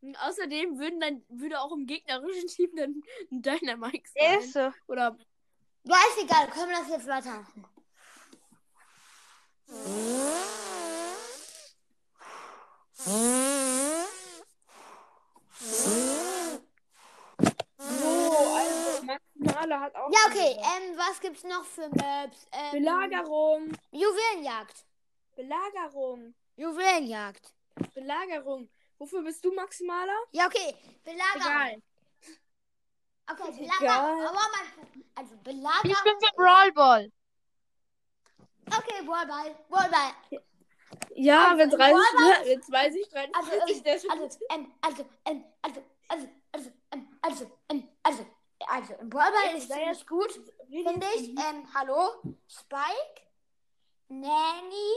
Und 0.03 0.17
außerdem 0.21 0.79
würden 0.79 1.01
dann, 1.01 1.25
würde 1.29 1.61
auch 1.61 1.73
im 1.73 1.87
gegnerischen 1.87 2.47
Team 2.49 2.71
dann 2.77 3.03
ein 3.33 3.43
Dynamite 3.43 4.09
sein. 4.15 4.39
ist 4.39 4.53
so. 4.53 4.73
Oder 4.87 5.17
Ja, 5.85 5.97
ist 6.11 6.23
egal, 6.23 6.49
können 6.49 6.69
wir 6.71 6.79
das 6.79 6.89
jetzt 6.91 7.07
weitermachen. 7.07 7.65
so, 17.79 18.55
also 18.55 19.03
Maximale 19.05 19.81
hat 19.81 19.95
auch. 19.95 20.11
Ja, 20.13 20.19
okay, 20.29 20.57
ähm, 20.57 20.97
was 20.97 21.21
gibt's 21.21 21.45
noch 21.45 21.65
für 21.65 21.89
Maps? 21.89 22.47
Ähm, 22.53 22.83
Belagerung. 22.83 23.73
Juwelenjagd. 23.91 24.85
Belagerung. 25.37 26.35
Juwelenjagd. 26.57 27.53
Belagerung. 27.95 28.69
Wofür 28.99 29.23
bist 29.23 29.45
du 29.45 29.53
Maximaler? 29.53 30.17
Ja, 30.33 30.47
okay, 30.47 30.75
Belagerung. 31.05 31.43
Egal. 31.43 31.83
Okay, 33.31 33.53
Belagerung. 33.53 33.81
egal. 33.81 34.27
Aber 34.27 34.33
mal, 34.33 34.67
also 35.15 35.37
Belagerung. 35.45 35.91
Ich 35.91 36.03
bin 36.03 36.15
für 36.21 36.35
Brawl 36.37 36.73
Ball. 36.73 37.13
Okay, 38.67 39.07
Wallball. 39.07 39.55
Wallball. 39.69 40.13
Ja, 41.15 41.45
Also, 41.51 41.59
wenn 41.59 41.71
30, 41.71 41.93
Brawler- 41.95 42.47
jetzt 42.47 42.73
weiß 42.73 42.95
ich 42.95 43.17
Also, 43.35 43.51
43, 43.59 43.83
der 43.83 44.57
ähm, 44.57 44.73
also, 44.81 45.07
ähm, 45.25 45.45
also, 45.63 45.81
ähm, 45.85 45.85
also, 46.09 46.29
also, 46.53 46.71
also, 46.71 46.71
ähm, 46.93 47.09
also, 47.23 47.45
ähm, 47.69 47.89
also, 48.03 48.27
also, 48.67 48.95
im 48.95 49.13
Wallball 49.13 49.57
ist 49.57 49.71
ziemlich 49.71 50.07
gut, 50.07 50.33
finde 50.69 51.07
ich. 51.17 51.29
Ähm, 51.31 51.69
hallo, 51.75 52.11
Spike, 52.49 53.23
Nanny 54.09 54.93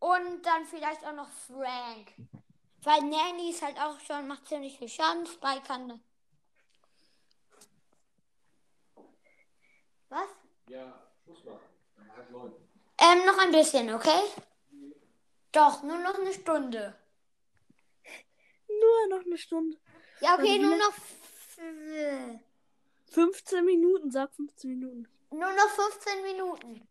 und 0.00 0.42
dann 0.42 0.64
vielleicht 0.66 1.04
auch 1.04 1.12
noch 1.14 1.28
Frank. 1.28 2.12
Weil 2.82 3.00
Nanny 3.02 3.50
ist 3.50 3.62
halt 3.62 3.78
auch 3.80 3.98
schon, 4.00 4.28
macht 4.28 4.46
ziemlich 4.46 4.78
viel 4.78 4.88
Schaden. 4.88 5.26
Spike 5.26 5.62
kann. 5.66 6.00
Was? 10.08 10.28
Ja, 10.68 11.02
Schluss 11.24 11.44
machen. 11.44 11.60
Halb 12.16 12.30
neun. 12.30 12.54
Ähm, 12.98 13.26
noch 13.26 13.38
ein 13.38 13.50
bisschen, 13.52 13.92
okay? 13.94 14.20
Doch, 15.52 15.82
nur 15.82 15.98
noch 15.98 16.14
eine 16.18 16.32
Stunde. 16.32 16.94
Nur 18.68 19.16
noch 19.18 19.24
eine 19.24 19.38
Stunde. 19.38 19.78
Ja, 20.20 20.34
okay, 20.34 20.52
Also 20.58 20.62
nur 20.62 20.76
noch. 20.76 20.88
f- 20.88 22.40
15 23.12 23.64
Minuten, 23.64 24.10
sag 24.10 24.32
15 24.34 24.70
Minuten. 24.70 25.08
Nur 25.30 25.52
noch 25.52 25.68
15 25.70 26.22
Minuten. 26.22 26.88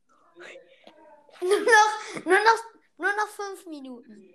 Nur 1.42 1.60
noch, 1.60 2.26
nur 2.26 2.34
noch, 2.40 2.64
nur 2.98 3.12
noch 3.14 3.28
5 3.28 3.66
Minuten. 3.68 4.34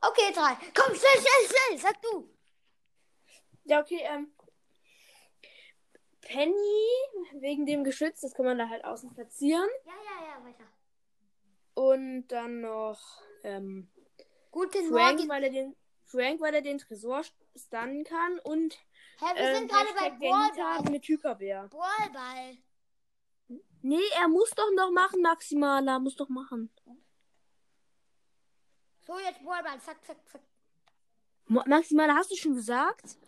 Okay, 0.00 0.32
drei. 0.34 0.54
Komm, 0.74 0.94
schnell, 0.94 1.18
schnell, 1.20 1.48
schnell, 1.48 1.78
sag 1.78 2.02
du. 2.02 2.28
Ja, 3.64 3.80
okay, 3.80 4.00
ähm. 4.02 4.34
Penny, 6.20 6.52
wegen 7.40 7.66
dem 7.66 7.84
Geschütz, 7.84 8.20
das 8.20 8.34
kann 8.34 8.44
man 8.46 8.58
da 8.58 8.68
halt 8.68 8.84
außen 8.84 9.12
platzieren. 9.14 9.68
Ja, 9.84 9.92
ja, 9.92 10.26
ja, 10.26 10.44
weiter. 10.44 10.64
Und 11.74 12.28
dann 12.28 12.60
noch 12.60 13.00
ähm, 13.42 13.90
Guten 14.50 14.88
Frank, 14.88 15.18
Morgen. 15.18 15.28
weil 15.28 15.44
er 15.44 15.50
den 15.50 15.76
Frank, 16.04 16.40
weil 16.40 16.54
er 16.54 16.62
den 16.62 16.78
Tresor 16.78 17.22
stunnen 17.56 18.04
kann 18.04 18.38
und 18.40 18.74
Hä, 19.18 19.26
wir 19.34 19.36
ähm, 19.36 19.56
sind 19.56 19.70
gerade 19.70 19.88
bei 19.98 20.10
Ballball. 20.10 20.90
mit 20.90 21.06
Hyperbär. 21.08 21.68
Ballball. 21.68 22.56
Nee, 23.86 24.00
er 24.18 24.28
muss 24.28 24.48
doch 24.52 24.70
noch 24.74 24.90
machen, 24.90 25.20
Maximaler, 25.20 25.98
muss 25.98 26.16
doch 26.16 26.30
machen. 26.30 26.70
So, 29.06 29.18
jetzt 29.18 29.44
Ballball. 29.44 29.78
Zack, 29.78 30.02
zack, 30.06 30.16
zack. 30.26 30.40
Maximaler, 31.48 32.14
hast 32.14 32.30
du 32.30 32.36
schon 32.36 32.54
gesagt? 32.54 33.18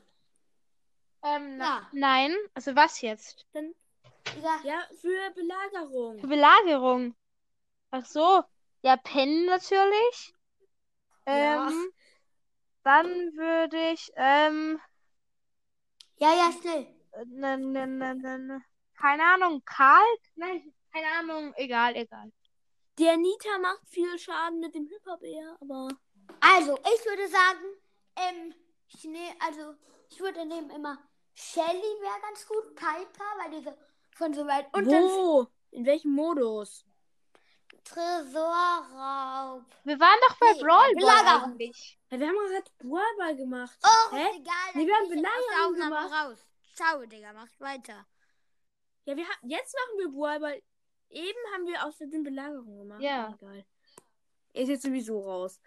Ähm, 1.22 1.58
Ja. 1.58 1.86
Nein. 1.92 2.34
Also 2.54 2.74
was 2.74 3.02
jetzt? 3.02 3.44
Wieder. 3.52 4.58
Ja, 4.64 4.82
für 4.98 5.30
Belagerung. 5.34 6.20
Für 6.20 6.26
Belagerung. 6.26 7.14
Ach 7.90 8.06
so. 8.06 8.42
Ja, 8.80 8.96
Pen 8.96 9.44
natürlich. 9.44 10.32
Ja. 11.26 11.68
Ähm, 11.68 11.92
dann 12.82 13.06
würde 13.36 13.90
ich, 13.92 14.10
ähm, 14.16 14.80
Ja, 16.16 16.34
ja, 16.34 16.50
schnell. 16.50 16.86
Äh, 17.12 17.24
Ne, 17.26 17.58
ne, 17.58 17.86
ne, 17.86 18.14
ne, 18.14 18.38
ne. 18.38 18.64
Keine 18.96 19.22
Ahnung, 19.24 19.62
Karl? 19.64 20.04
Nein, 20.34 20.72
keine 20.92 21.06
Ahnung, 21.18 21.54
egal, 21.56 21.96
egal. 21.96 22.32
Die 22.98 23.08
Anita 23.08 23.58
macht 23.60 23.86
viel 23.88 24.18
Schaden 24.18 24.60
mit 24.60 24.74
dem 24.74 24.86
Hyperbär, 24.88 25.56
aber. 25.60 25.88
Also, 26.40 26.76
ich 26.78 27.04
würde 27.04 27.28
sagen, 27.28 27.64
ähm, 28.16 28.54
ich 28.88 29.04
nehm, 29.04 29.34
also, 29.46 29.74
ich 30.10 30.20
würde 30.20 30.46
nehmen 30.46 30.70
immer 30.70 30.98
Shelly 31.34 31.92
wäre 32.00 32.20
ganz 32.22 32.46
gut, 32.46 32.74
Piper, 32.74 33.24
weil 33.38 33.50
diese 33.50 33.76
von 34.12 34.32
so 34.32 34.46
weit 34.46 34.66
unten 34.72 34.90
Wo? 34.90 35.46
In 35.70 35.84
welchem 35.84 36.12
Modus? 36.12 36.86
Tresorraub. 37.84 39.64
Wir 39.84 40.00
waren 40.00 40.18
doch 40.28 40.38
bei 40.38 40.52
Nee, 40.54 40.62
Brawl 40.62 40.94
Ball 40.94 41.42
eigentlich. 41.44 41.98
Ja, 42.10 42.18
wir 42.18 42.28
haben 42.28 42.36
gerade 42.36 42.70
Brawlball 42.78 43.36
gemacht. 43.36 43.78
Oh, 43.84 44.16
Hä? 44.16 44.26
egal. 44.36 44.54
Nee, 44.74 44.86
wir 44.86 44.94
haben 44.94 45.08
der 45.08 45.16
Belagerung 45.16 45.74
gemacht. 45.74 46.12
raus. 46.12 46.46
Ciao, 46.74 47.04
Digga, 47.04 47.32
macht 47.32 47.60
weiter. 47.60 48.06
Ja, 49.06 49.16
wir 49.16 49.24
ha 49.24 49.32
jetzt 49.42 49.74
machen 49.74 49.98
wir 49.98 50.08
Brawlball. 50.10 50.62
Eben 51.10 51.38
haben 51.54 51.66
wir 51.66 51.84
aus 51.84 51.96
Versehen 51.96 52.24
Belagerung 52.24 52.78
gemacht. 52.78 53.00
Ja. 53.00 53.34
Egal. 53.40 53.64
Ist 54.52 54.68
jetzt 54.68 54.82
sowieso 54.82 55.20
raus. 55.20 55.60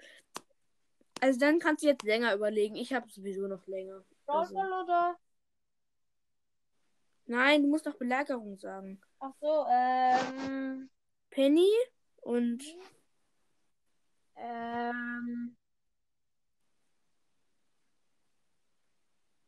Also 1.21 1.39
dann 1.39 1.59
kannst 1.59 1.83
du 1.83 1.87
jetzt 1.87 2.03
länger 2.03 2.33
überlegen. 2.33 2.75
Ich 2.75 2.93
habe 2.93 3.09
sowieso 3.09 3.47
noch 3.47 3.65
länger. 3.67 4.03
Brawl 4.25 4.41
Also. 4.41 4.55
Oder? 4.55 5.17
Nein, 7.25 7.63
du 7.63 7.69
musst 7.69 7.85
doch 7.85 7.95
Belagerung 7.95 8.57
sagen. 8.57 9.01
Ach 9.19 9.33
so, 9.39 9.65
ähm, 9.69 10.89
Penny 11.29 11.69
und 12.21 12.63
ähm, 14.35 15.55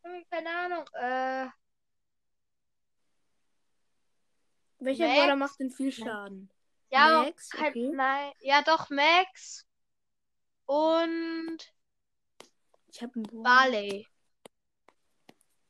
hm, 0.03 0.25
keine 0.29 0.49
Ahnung, 0.49 0.85
äh, 0.93 1.47
welcher 4.81 5.07
Max? 5.07 5.19
Brawler 5.19 5.35
macht 5.35 5.59
denn 5.59 5.71
viel 5.71 5.91
Schaden? 5.91 6.49
ja, 6.89 7.23
Max, 7.23 7.49
kein, 7.49 7.69
okay. 7.69 7.91
nein, 7.93 8.31
ja 8.39 8.61
doch, 8.63 8.89
Max 8.89 9.65
und 10.65 11.57
Ich 12.87 13.01
habe 13.01 13.13
einen. 13.15 13.43
Barley. 13.43 14.07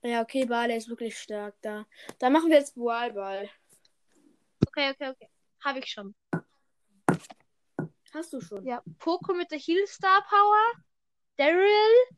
Ja, 0.03 0.21
okay, 0.21 0.45
Barley 0.45 0.77
ist 0.77 0.89
wirklich 0.89 1.17
stark 1.17 1.55
da. 1.61 1.85
Da 2.19 2.29
machen 2.29 2.49
wir 2.49 2.57
jetzt 2.57 2.75
Brawlball. 2.75 3.49
Okay, 4.67 4.91
okay, 4.91 5.09
okay. 5.09 5.29
Habe 5.63 5.79
ich 5.79 5.87
schon. 5.91 6.15
Hast 8.13 8.33
du 8.33 8.41
schon? 8.41 8.65
Ja, 8.65 8.81
Poco 8.99 9.33
mit 9.33 9.51
der 9.51 9.59
Heal 9.59 9.85
Star 9.87 10.23
Power, 10.27 10.83
Daryl 11.37 12.17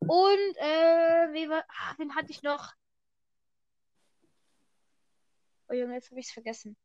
und 0.00 0.56
äh, 0.56 1.32
wie 1.32 1.48
war, 1.48 1.64
ah, 1.68 1.94
wen 1.96 2.14
hatte 2.14 2.30
ich 2.30 2.42
noch? 2.42 2.72
Oh 5.72 5.74
Junge, 5.74 5.94
jetzt 5.94 6.10
habe 6.10 6.20
ich 6.20 6.26
es 6.26 6.32
vergessen. 6.32 6.76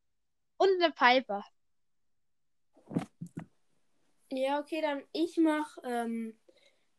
Und 0.56 0.70
eine 0.82 0.94
Piper. 0.94 1.44
Ja, 4.30 4.60
okay, 4.62 4.82
dann 4.82 5.04
ich 5.12 5.36
mach 5.36 5.78
ähm, 5.84 6.40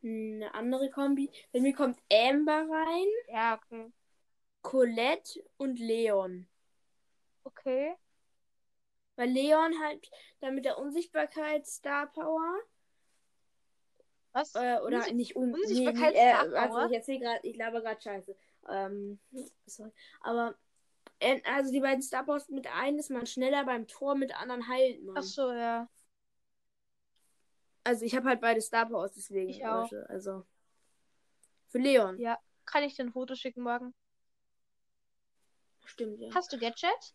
eine 0.03 0.53
andere 0.53 0.91
Kombi. 0.91 1.31
Bei 1.51 1.61
mir 1.61 1.75
kommt 1.75 1.99
Amber 2.13 2.67
rein, 2.69 3.07
Ja, 3.29 3.55
okay. 3.59 3.91
Colette 4.61 5.43
und 5.57 5.79
Leon. 5.79 6.47
Okay. 7.45 7.95
Weil 9.17 9.31
Leon 9.31 9.81
halt 9.83 10.11
dann 10.41 10.55
mit 10.57 10.67
der 10.67 10.77
Unsichtbarkeit 10.77 11.67
Star 11.67 12.13
Power 12.13 12.61
Was? 14.33 14.55
äh, 14.55 14.79
oder 14.81 14.99
Unsicht- 14.99 15.15
nicht 15.15 15.37
un 15.37 15.55
Unsichtbarkeit 15.55 16.13
nee, 16.13 16.21
nee, 16.23 16.33
Star 16.33 16.53
äh, 16.53 16.57
also 16.57 16.75
Power? 16.75 16.87
ich 16.89 16.93
erzähle 16.93 17.21
gerade, 17.21 17.41
ich 17.49 17.57
laber 17.57 17.81
gerade 17.81 18.01
Scheiße. 18.03 18.37
Ähm, 18.69 19.19
sorry. 19.65 19.91
Aber 20.21 20.55
also 21.45 21.73
die 21.73 21.81
beiden 21.81 22.03
Star 22.03 22.25
Powers 22.25 22.49
mit 22.49 22.67
einem 22.67 22.99
ist 22.99 23.11
man 23.11 23.27
schneller 23.27 23.65
beim 23.65 23.87
Tor, 23.87 24.15
mit 24.15 24.31
der 24.31 24.39
anderen 24.39 24.69
heilt 24.69 25.03
man. 25.05 25.17
Ach 25.19 25.23
so, 25.23 25.53
ja. 25.53 25.89
Also 27.85 28.05
ich 28.05 28.15
habe 28.15 28.29
halt 28.29 28.41
beide 28.41 28.61
Star 28.61 28.87
Powers 28.87 29.15
deswegen. 29.15 29.49
Ich 29.49 29.65
auch. 29.65 29.91
Also 30.09 30.45
für 31.69 31.79
Leon. 31.79 32.19
Ja. 32.19 32.39
Kann 32.67 32.83
ich 32.85 32.95
dir 32.97 33.05
ein 33.05 33.13
Foto 33.13 33.35
schicken 33.35 33.63
morgen? 33.63 33.95
Stimmt, 35.85 36.21
ja. 36.21 36.29
Hast 36.35 36.53
du 36.53 36.59
Gadget? 36.59 37.15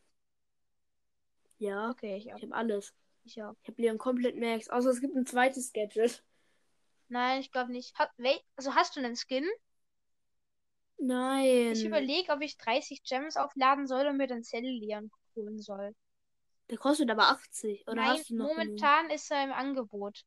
Ja, 1.59 1.91
Okay, 1.91 2.17
ich 2.17 2.33
auch. 2.33 2.37
ich 2.37 2.43
habe 2.43 2.55
alles. 2.55 2.93
Ich 3.23 3.41
auch. 3.41 3.55
Ich 3.61 3.69
habe 3.69 3.81
Leon 3.81 3.97
komplett 3.97 4.35
Max. 4.35 4.69
Außer 4.69 4.89
es 4.89 4.99
gibt 4.99 5.15
ein 5.15 5.25
zweites 5.25 5.71
Gadget. 5.71 6.23
Nein, 7.07 7.39
ich 7.39 7.51
glaube 7.51 7.71
nicht. 7.71 7.97
Ha 7.97 8.09
also 8.55 8.73
hast 8.75 8.95
du 8.95 8.99
einen 8.99 9.15
Skin? 9.15 9.47
Nein. 10.97 11.73
Ich 11.73 11.85
überlege, 11.85 12.31
ob 12.31 12.41
ich 12.41 12.57
30 12.57 13.03
Gems 13.03 13.37
aufladen 13.37 13.87
soll 13.87 14.07
und 14.07 14.17
mir 14.17 14.27
dann 14.27 14.43
Cellian 14.43 15.11
holen 15.35 15.61
soll. 15.61 15.93
Der 16.69 16.77
kostet 16.77 17.09
aber 17.09 17.29
80. 17.29 17.87
Oder 17.87 17.95
nein, 17.95 18.09
hast 18.11 18.29
du 18.29 18.35
noch 18.35 18.47
momentan 18.47 19.09
ist 19.09 19.29
er 19.31 19.43
im 19.43 19.51
Angebot. 19.51 20.23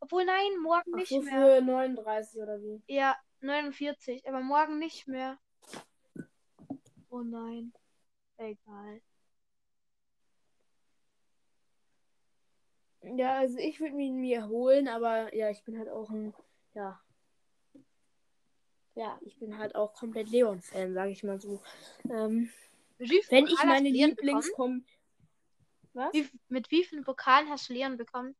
Obwohl, 0.00 0.24
nein, 0.24 0.58
morgen 0.62 0.92
Ach 0.94 0.98
nicht 0.98 1.10
so, 1.10 1.20
mehr. 1.20 1.60
für 1.60 1.62
39 1.62 2.40
oder 2.40 2.60
wie? 2.62 2.82
Ja, 2.86 3.16
49, 3.40 4.26
aber 4.26 4.40
morgen 4.40 4.78
nicht 4.78 5.06
mehr. 5.08 5.38
Oh 7.10 7.22
nein. 7.22 7.72
Egal. 8.38 9.02
Ja, 13.02 13.38
also 13.38 13.58
ich 13.58 13.80
würde 13.80 13.96
ihn 13.96 14.20
mir 14.20 14.48
holen, 14.48 14.88
aber 14.88 15.34
ja, 15.34 15.50
ich 15.50 15.64
bin 15.64 15.78
halt 15.78 15.88
auch 15.88 16.10
ein, 16.10 16.34
ja. 16.74 17.00
Ja, 19.00 19.18
ich 19.22 19.38
bin 19.38 19.56
halt 19.56 19.76
auch 19.76 19.94
komplett 19.94 20.28
Leon-Fan, 20.28 20.92
sage 20.92 21.12
ich 21.12 21.24
mal 21.24 21.40
so. 21.40 21.62
Ähm, 22.10 22.50
wenn 22.98 23.46
ich 23.46 23.64
meine? 23.64 23.88
Lieblingskom... 23.88 24.84
Was? 25.94 26.12
Wie, 26.12 26.28
mit 26.50 26.70
wie 26.70 26.84
vielen 26.84 27.02
Pokalen 27.02 27.48
hast 27.48 27.70
du 27.70 27.72
Leon 27.72 27.96
bekommen? 27.96 28.36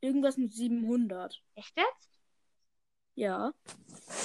Irgendwas 0.00 0.36
mit 0.36 0.52
700. 0.52 1.42
Echt 1.56 1.76
jetzt? 1.76 2.10
Ja. 3.16 3.52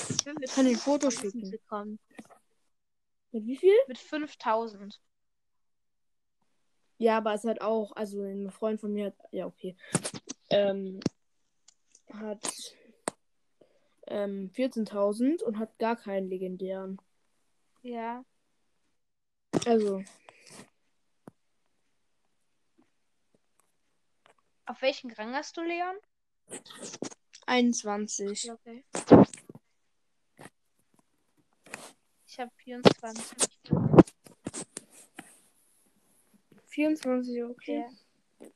Ich 0.09 0.25
mit 0.27 0.51
kann 0.51 0.65
dir 0.65 0.73
ein 0.73 0.77
Foto 0.77 1.09
5000 1.09 1.33
schicken. 1.33 1.49
bekommen. 1.49 1.99
Mit 3.31 3.47
wie 3.47 3.57
viel? 3.57 3.73
Mit 3.87 3.97
5000. 3.97 5.01
Ja, 6.99 7.17
aber 7.17 7.33
es 7.33 7.43
hat 7.45 7.61
auch, 7.61 7.95
also 7.95 8.21
ein 8.21 8.51
Freund 8.51 8.79
von 8.79 8.93
mir 8.93 9.07
hat, 9.07 9.15
ja, 9.31 9.47
okay, 9.47 9.75
ähm, 10.51 10.99
hat 12.13 12.47
ähm, 14.07 14.51
14.000 14.53 15.43
und 15.43 15.59
hat 15.59 15.77
gar 15.79 15.95
keinen 15.95 16.29
legendären. 16.29 17.01
Ja. 17.81 18.23
Also, 19.65 20.03
Auf 24.65 24.81
welchen 24.81 25.11
Rang 25.11 25.33
hast 25.33 25.57
du, 25.57 25.61
Leon? 25.61 25.95
21. 27.45 28.51
Okay. 28.51 28.83
Ich 32.25 32.39
habe 32.39 32.51
24. 32.55 33.37
24, 36.65 37.43
okay. 37.43 37.85
Ja. 38.39 38.47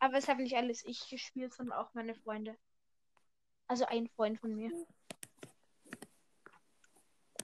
Aber 0.00 0.18
es 0.18 0.28
habe 0.28 0.42
nicht 0.42 0.54
alles 0.54 0.84
ich 0.84 1.08
gespielt, 1.08 1.54
sondern 1.54 1.78
auch 1.78 1.94
meine 1.94 2.14
Freunde. 2.14 2.56
Also 3.74 3.86
ein 3.86 4.06
Freund 4.06 4.38
von 4.38 4.54
mir. 4.54 4.70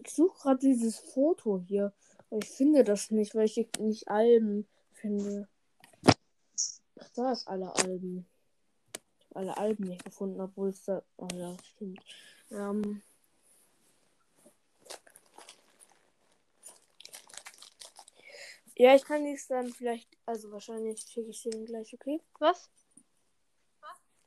Ich 0.04 0.12
suche 0.12 0.38
gerade 0.38 0.60
dieses 0.60 1.00
Foto 1.00 1.58
hier. 1.58 1.92
Ich 2.30 2.48
finde 2.48 2.84
das 2.84 3.10
nicht, 3.10 3.34
weil 3.34 3.46
ich 3.46 3.56
nicht 3.80 4.06
Alben 4.06 4.68
finde. 4.92 5.48
Ach, 7.00 7.10
da 7.16 7.32
ist 7.32 7.48
alle 7.48 7.74
Alben. 7.74 8.28
Alle 9.34 9.56
Alben 9.56 9.88
nicht 9.88 10.04
gefunden, 10.04 10.40
obwohl 10.40 10.68
es 10.68 10.84
da. 10.84 11.02
Oh 11.16 11.26
ja, 11.34 11.56
stimmt. 11.64 12.00
Ähm. 12.52 13.02
Ja, 18.76 18.94
ich 18.94 19.02
kann 19.02 19.24
dies 19.24 19.48
dann 19.48 19.72
vielleicht. 19.72 20.16
Also 20.26 20.52
wahrscheinlich 20.52 21.00
schicke 21.00 21.30
ich 21.30 21.42
dir 21.42 21.64
gleich, 21.64 21.92
okay? 21.92 22.22
Was? 22.38 22.70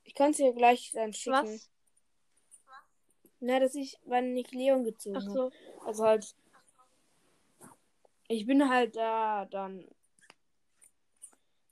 Ich 0.04 0.14
kann 0.14 0.32
es 0.32 0.38
dir 0.38 0.52
gleich 0.52 0.92
dann 0.92 1.14
schicken. 1.14 1.46
Was? 1.46 1.70
Na, 3.46 3.60
dass 3.60 3.76
ich, 3.76 4.00
wann 4.06 4.38
ich 4.38 4.52
Leon 4.54 4.86
gezogen 4.86 5.18
Ach 5.18 5.28
habe. 5.28 5.34
so. 5.34 5.52
Also 5.86 6.06
halt. 6.06 6.34
Ich 8.30 8.46
bin 8.46 8.70
halt 8.70 8.96
da 8.96 9.46
dann. 9.46 9.86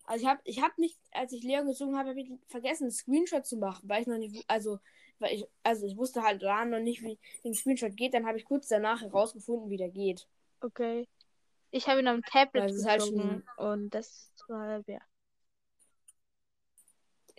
Also 0.03 0.25
ich 0.25 0.29
habe 0.29 0.41
ich 0.43 0.61
hab 0.61 0.77
nicht, 0.77 0.99
als 1.11 1.31
ich 1.31 1.43
Leon 1.43 1.67
gezogen 1.67 1.97
habe, 1.97 2.09
habe 2.09 2.19
ich 2.19 2.29
vergessen, 2.47 2.83
einen 2.83 2.91
Screenshot 2.91 3.45
zu 3.45 3.55
machen, 3.55 3.87
weil 3.87 4.01
ich 4.01 4.07
noch 4.07 4.17
nicht, 4.17 4.43
also, 4.49 4.79
weil 5.19 5.33
ich, 5.33 5.45
also 5.63 5.85
ich 5.85 5.95
wusste 5.95 6.23
halt 6.23 6.43
da 6.43 6.65
noch 6.65 6.79
nicht, 6.79 7.03
wie 7.03 7.17
ein 7.45 7.53
Screenshot 7.53 7.95
geht. 7.95 8.13
Dann 8.13 8.27
habe 8.27 8.37
ich 8.37 8.43
kurz 8.43 8.67
danach 8.67 9.01
herausgefunden, 9.01 9.69
wie 9.69 9.77
der 9.77 9.89
geht. 9.89 10.27
Okay. 10.59 11.07
Ich 11.69 11.87
habe 11.87 12.01
ihn 12.01 12.07
am 12.07 12.21
Tablet 12.21 12.65
Das 12.65 12.75
ist 12.75 12.85
halt 12.85 12.99
gezogen 12.99 13.45
und 13.55 13.91
das 13.91 14.29
war 14.49 14.83
ja. 14.87 14.99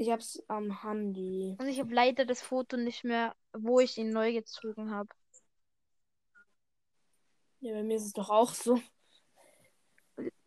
Ich 0.02 0.10
hab's 0.10 0.42
am 0.48 0.82
Handy. 0.82 1.56
Und 1.60 1.68
ich 1.68 1.78
habe 1.78 1.94
leider 1.94 2.24
das 2.24 2.42
Foto 2.42 2.76
nicht 2.76 3.04
mehr, 3.04 3.36
wo 3.52 3.78
ich 3.78 3.96
ihn 3.98 4.10
neu 4.10 4.32
gezogen 4.32 4.90
habe. 4.90 5.08
Ja, 7.60 7.74
bei 7.74 7.84
mir 7.84 7.94
ist 7.94 8.06
es 8.06 8.12
doch 8.12 8.28
auch 8.28 8.52
so. 8.52 8.80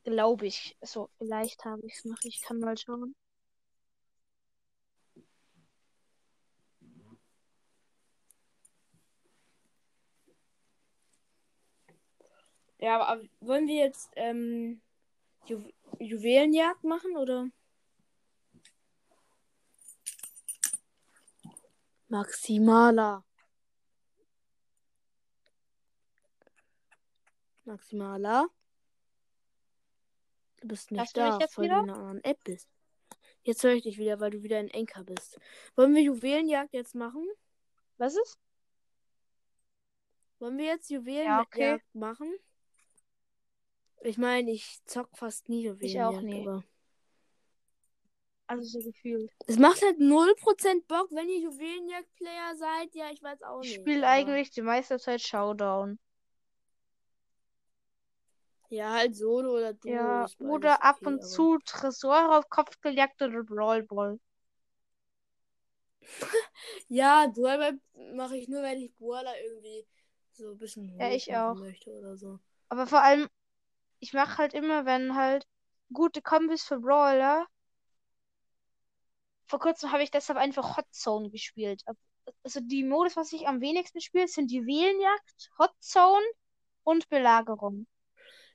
Glaube 0.04 0.46
ich. 0.48 0.76
So, 0.82 1.10
vielleicht 1.18 1.64
habe 1.64 1.88
ich 1.88 1.94
es 1.94 2.04
noch. 2.04 2.18
Ich 2.24 2.42
kann 2.42 2.60
mal 2.60 2.78
schauen. 2.78 3.16
Ja, 12.80 13.00
aber 13.00 13.24
wollen 13.40 13.68
wir 13.70 13.86
jetzt 13.86 14.12
ähm, 14.18 14.82
Ju 15.46 15.64
Juwelenjagd 16.00 16.84
machen 16.84 17.16
oder? 17.16 17.50
Maximala. 22.08 23.24
Maximala. 27.66 28.48
Du 30.62 30.68
bist 30.68 30.92
nicht 30.92 31.02
mich 31.02 31.14
da, 31.14 31.40
jetzt 31.40 31.58
weil 31.58 31.66
wieder? 31.66 31.78
du 31.78 31.84
in 31.84 31.90
einer 31.90 32.00
anderen 32.00 32.24
App 32.24 32.44
bist. 32.44 32.70
Jetzt 33.44 33.64
höre 33.64 33.74
ich 33.74 33.84
dich 33.84 33.98
wieder, 33.98 34.20
weil 34.20 34.32
du 34.32 34.44
wieder 34.44 34.60
in 34.60 34.70
Enker 34.70 35.04
bist. 35.04 35.40
Wollen 35.76 35.94
wir 35.94 36.02
Juwelenjagd 36.02 36.74
jetzt 36.74 36.96
machen? 36.96 37.28
Was 37.98 38.16
ist? 38.16 38.40
Wollen 40.40 40.58
wir 40.58 40.66
jetzt 40.66 40.90
Juwelenjagd 40.90 41.56
okay. 41.56 41.80
machen? 41.94 42.34
Ich 44.02 44.18
meine, 44.18 44.52
ich 44.52 44.84
zock 44.86 45.10
fast 45.18 45.50
nie 45.50 45.64
Juwelenjagd, 45.64 46.18
auch 46.18 46.22
nie. 46.22 46.64
Also 48.48 48.80
so 48.80 48.86
gefühlt. 48.88 49.32
es 49.48 49.58
macht 49.58 49.82
halt 49.82 49.98
0% 50.00 50.88
Bock, 50.88 51.08
wenn 51.12 51.28
ihr 51.30 51.40
Juwelenjagd-Player 51.40 52.56
seid. 52.56 52.94
Ja, 52.94 53.10
ich 53.12 53.22
weiß 53.24 53.42
auch 53.44 53.62
Ich 53.64 53.70
nicht. 53.72 53.82
spiele 53.82 54.06
aber- 54.06 54.08
eigentlich 54.14 54.52
die 54.52 54.62
meiste 54.62 55.00
Zeit 55.00 55.22
Showdown. 55.22 55.98
Ja, 58.70 58.92
halt 58.94 59.16
Solo 59.16 59.56
oder 59.58 59.74
Duo. 59.74 59.92
Ja, 59.92 60.26
oder 60.40 60.84
ab 60.84 60.98
okay, 60.98 61.06
und 61.08 61.14
aber- 61.20 61.24
zu 61.28 61.58
Tresor 61.66 62.38
auf 62.38 62.50
Kopfgejagd 62.50 63.22
oder 63.22 63.44
Brawl 63.44 63.84
Ball. 63.84 64.20
Ja, 66.88 67.28
Brawler 67.34 67.74
mache 68.16 68.38
ich 68.38 68.48
nur, 68.48 68.62
wenn 68.62 68.80
ich 68.80 68.94
Brawler 68.96 69.34
irgendwie 69.44 69.86
so 70.34 70.52
ein 70.52 70.58
bisschen 70.58 71.00
Ja, 71.00 71.10
ich 71.10 71.36
auch. 71.36 71.56
möchte 71.56 71.90
oder 71.92 72.16
so. 72.18 72.40
Aber 72.70 72.86
vor 72.88 73.02
allem, 73.02 73.28
ich 74.00 74.14
mache 74.14 74.38
halt 74.38 74.54
immer, 74.54 74.86
wenn 74.86 75.16
halt 75.16 75.48
gute 75.94 76.22
Kombis 76.22 76.64
für 76.64 76.80
Brawler. 76.80 77.48
Vor 79.48 79.60
kurzem 79.60 79.92
habe 79.92 80.04
ich 80.04 80.12
deshalb 80.12 80.40
einfach 80.40 80.78
Hot 80.78 80.88
Zone 80.92 81.30
gespielt. 81.30 81.84
Also 82.44 82.60
die 82.60 82.84
Modus, 82.84 83.16
was 83.16 83.32
ich 83.34 83.48
am 83.48 83.62
wenigsten 83.62 84.02
spiele, 84.02 84.28
sind 84.28 84.52
Juwelenjagd, 84.52 85.52
Hot 85.60 85.74
Zone 85.80 86.26
und 86.84 87.08
Belagerung. 87.10 87.86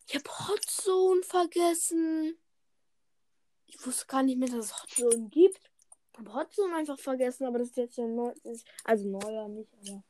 Ich 0.07 0.17
habe 0.17 0.29
Hot 0.49 0.65
Zone 0.65 1.23
vergessen. 1.23 2.37
Ich 3.67 3.87
wusste 3.87 4.07
gar 4.07 4.25
nicht 4.25 4.39
mehr, 4.39 4.49
dass 4.49 4.67
es 4.67 4.83
Hot 4.83 4.91
Zone 4.91 5.29
gibt. 5.29 5.71
Ich 6.13 6.19
habe 6.19 6.35
Hot 6.35 6.53
Zone 6.53 6.75
einfach 6.75 6.99
vergessen, 6.99 7.47
aber 7.47 7.61
das 7.61 7.69
ist 7.69 7.77
jetzt 7.77 7.97
ja 7.97 8.07
neu. 8.07 8.33
also 8.85 9.09
neuer 9.09 9.49
nicht, 9.49 9.73
aber. 9.75 10.03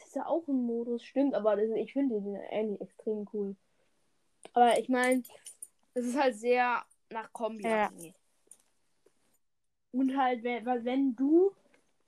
Das 0.00 0.08
ist 0.08 0.16
ja 0.16 0.26
auch 0.26 0.48
ein 0.48 0.66
Modus, 0.66 1.04
stimmt, 1.04 1.34
aber 1.34 1.54
das, 1.54 1.70
ich 1.76 1.92
finde 1.92 2.20
den 2.20 2.36
eigentlich 2.50 2.80
extrem 2.80 3.28
cool. 3.32 3.54
Aber 4.54 4.78
ich 4.78 4.88
meine, 4.88 5.22
es 5.94 6.06
ist 6.06 6.18
halt 6.18 6.36
sehr 6.36 6.84
nach 7.10 7.32
Kombi 7.32 7.64
Ja. 7.64 7.86
abhängig. 7.86 8.14
Und 9.92 10.16
halt, 10.16 10.42
wenn, 10.42 10.64
weil 10.66 10.84
wenn 10.84 11.16
du 11.16 11.52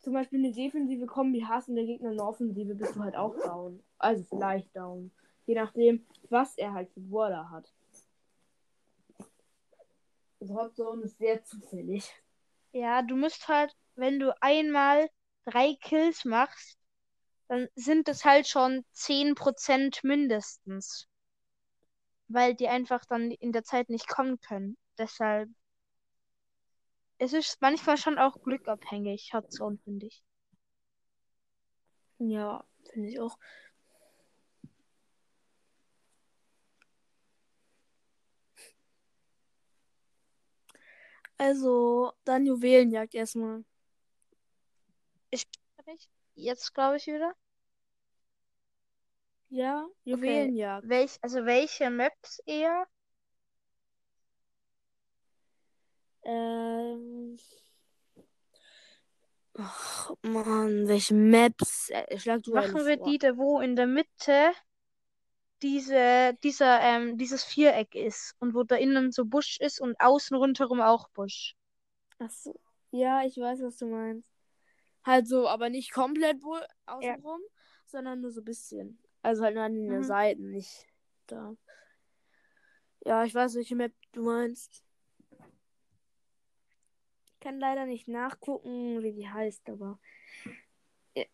zum 0.01 0.15
Beispiel 0.15 0.39
eine 0.39 0.53
defensive 0.53 1.07
Kombi 1.07 1.41
hast 1.41 1.69
und 1.69 1.77
der 1.77 1.85
Gegner 1.85 2.11
eine 2.11 2.23
offensive, 2.23 2.75
bist 2.75 2.97
du 2.97 3.01
halt 3.01 3.17
auch 3.17 3.37
down. 3.37 3.83
Also 3.99 4.25
vielleicht 4.25 4.75
down. 4.75 5.11
Je 5.47 5.55
nachdem, 5.55 6.07
was 6.29 6.57
er 6.57 6.73
halt 6.73 6.91
für 6.91 7.01
Brawler 7.01 7.51
hat. 7.51 7.73
Also 10.41 10.55
Hot 10.55 10.75
Zone 10.75 11.03
ist 11.03 11.19
sehr 11.19 11.45
zufällig. 11.45 12.11
Ja, 12.73 13.03
du 13.03 13.17
musst 13.17 13.49
halt, 13.49 13.75
wenn 13.95 14.19
du 14.19 14.35
einmal 14.41 15.11
drei 15.45 15.75
Kills 15.81 16.25
machst, 16.25 16.79
dann 17.49 17.69
sind 17.75 18.09
es 18.09 18.25
halt 18.25 18.47
schon 18.47 18.85
10% 18.93 20.03
mindestens. 20.05 21.09
Weil 22.29 22.55
die 22.55 22.69
einfach 22.69 23.05
dann 23.05 23.33
in 23.33 23.53
der 23.53 23.65
Zeit 23.65 23.91
nicht 23.91 24.09
kommen 24.09 24.41
können. 24.41 24.77
Deshalb. 24.99 25.51
Es 27.23 27.35
ist 27.35 27.61
manchmal 27.61 27.99
schon 27.99 28.17
auch 28.19 28.41
glückabhängig, 28.43 29.35
Hotzone, 29.35 29.77
finde 29.85 30.07
ich. 30.07 30.25
Ja, 32.17 32.65
finde 32.91 33.11
ich 33.11 33.21
auch. 33.21 33.37
Also, 41.37 42.13
dann 42.25 42.47
Juwelenjagd 42.47 43.15
erstmal. 43.15 43.65
Jetzt 46.35 46.73
glaube 46.73 46.97
ich 46.97 47.07
wieder. 47.07 47.35
Ja, 49.51 49.87
Juwelenjagd. 50.05 50.89
Welch, 50.89 51.19
also 51.21 51.45
welche 51.45 51.91
Maps 51.91 52.41
eher? 52.47 52.87
Ähm. 56.31 57.37
Ach, 59.59 60.13
Mann, 60.23 60.87
welche 60.87 61.15
Maps? 61.15 61.91
Äh, 61.91 62.19
schlag 62.19 62.43
du 62.45 62.53
Machen 62.53 62.87
wir 62.87 62.97
vor. 62.97 63.07
die, 63.07 63.19
da 63.19 63.37
wo 63.37 63.61
in 63.61 63.75
der 63.75 63.87
Mitte 63.87 64.53
diese, 65.63 66.35
dieser, 66.43 66.81
ähm, 66.81 67.19
dieses 67.19 67.45
Viereck 67.45 67.95
ist 67.95 68.35
und 68.39 68.55
wo 68.55 68.63
da 68.63 68.77
innen 68.77 69.11
so 69.13 69.25
Busch 69.25 69.59
ist 69.61 69.81
und 69.81 70.01
außen 70.01 70.37
rundherum 70.37 70.81
auch 70.81 71.09
Busch. 71.11 71.55
Ach 72.19 72.31
so. 72.31 72.59
Ja, 72.93 73.25
ich 73.25 73.37
weiß, 73.37 73.61
was 73.63 73.77
du 73.77 73.87
meinst. 73.87 74.31
Halt 75.05 75.27
so, 75.27 75.49
aber 75.49 75.69
nicht 75.69 75.93
komplett 75.93 76.43
wohl 76.43 76.65
außenrum, 76.87 77.41
sondern 77.87 78.21
nur 78.21 78.31
so 78.31 78.41
ein 78.41 78.45
bisschen. 78.45 78.99
Also 79.23 79.43
halt 79.43 79.55
nur 79.55 79.65
an 79.65 79.75
den 79.75 80.01
Mhm. 80.01 80.05
Seiten, 80.05 80.51
nicht 80.51 80.87
da. 81.27 81.55
Ja, 83.05 83.25
ich 83.25 83.35
weiß, 83.35 83.55
welche 83.55 83.77
Map 83.77 83.93
du 84.13 84.23
meinst. 84.23 84.85
Ich 87.41 87.45
kann 87.45 87.59
leider 87.59 87.87
nicht 87.87 88.07
nachgucken, 88.07 89.03
wie 89.03 89.15
die 89.15 89.27
heißt, 89.27 89.71
aber. 89.71 89.99
Ja. 91.15 91.25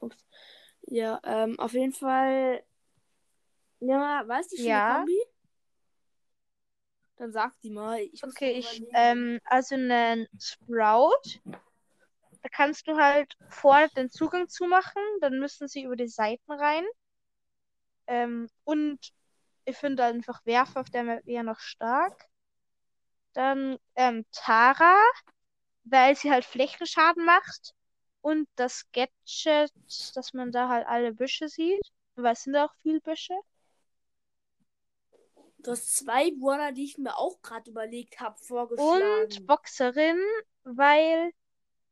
Ups. 0.00 0.26
Ja, 0.88 1.20
ähm, 1.22 1.56
auf 1.60 1.74
jeden 1.74 1.92
Fall. 1.92 2.64
Ja, 3.78 4.26
weißt 4.26 4.50
du 4.50 4.56
schon 4.56 4.66
Ja. 4.66 4.88
die 4.88 4.98
Kombi? 4.98 5.22
Dann 7.18 7.30
sag 7.30 7.52
die 7.60 7.70
mal. 7.70 8.00
Ich 8.00 8.24
Okay, 8.24 8.50
ich, 8.50 8.82
ähm, 8.94 9.38
also 9.44 9.76
einen 9.76 10.26
Sprout, 10.40 11.38
da 11.44 12.48
kannst 12.50 12.88
du 12.88 12.96
halt 12.96 13.32
vorne 13.48 13.88
den 13.96 14.10
Zugang 14.10 14.48
zumachen, 14.48 15.02
dann 15.20 15.38
müssen 15.38 15.68
sie 15.68 15.84
über 15.84 15.94
die 15.94 16.08
Seiten 16.08 16.50
rein. 16.50 16.84
Ähm, 18.06 18.48
und 18.64 18.98
ich 19.64 19.76
finde 19.76 20.04
einfach 20.04 20.44
Werfer 20.46 20.80
auf 20.80 20.90
der 20.90 21.04
Map 21.04 21.26
eher 21.26 21.42
noch 21.42 21.58
stark. 21.58 22.28
Dann 23.32 23.78
ähm, 23.96 24.24
Tara, 24.32 24.96
weil 25.84 26.16
sie 26.16 26.30
halt 26.30 26.44
Flächenschaden 26.44 27.24
macht. 27.24 27.74
Und 28.20 28.48
das 28.56 28.84
Gadget, 28.92 29.72
dass 30.14 30.32
man 30.32 30.50
da 30.52 30.68
halt 30.68 30.86
alle 30.86 31.12
Büsche 31.12 31.48
sieht. 31.48 31.80
Weil 32.16 32.32
es 32.32 32.42
sind 32.42 32.54
da 32.54 32.64
auch 32.64 32.74
viele 32.82 33.00
Büsche. 33.00 33.34
Du 35.58 35.72
hast 35.72 35.96
zwei 35.96 36.30
Brawler, 36.30 36.72
die 36.72 36.84
ich 36.84 36.96
mir 36.96 37.16
auch 37.16 37.42
gerade 37.42 37.70
überlegt 37.70 38.20
habe, 38.20 38.38
vorgeschlagen. 38.38 39.02
Und 39.02 39.46
Boxerin, 39.46 40.20
weil 40.62 41.32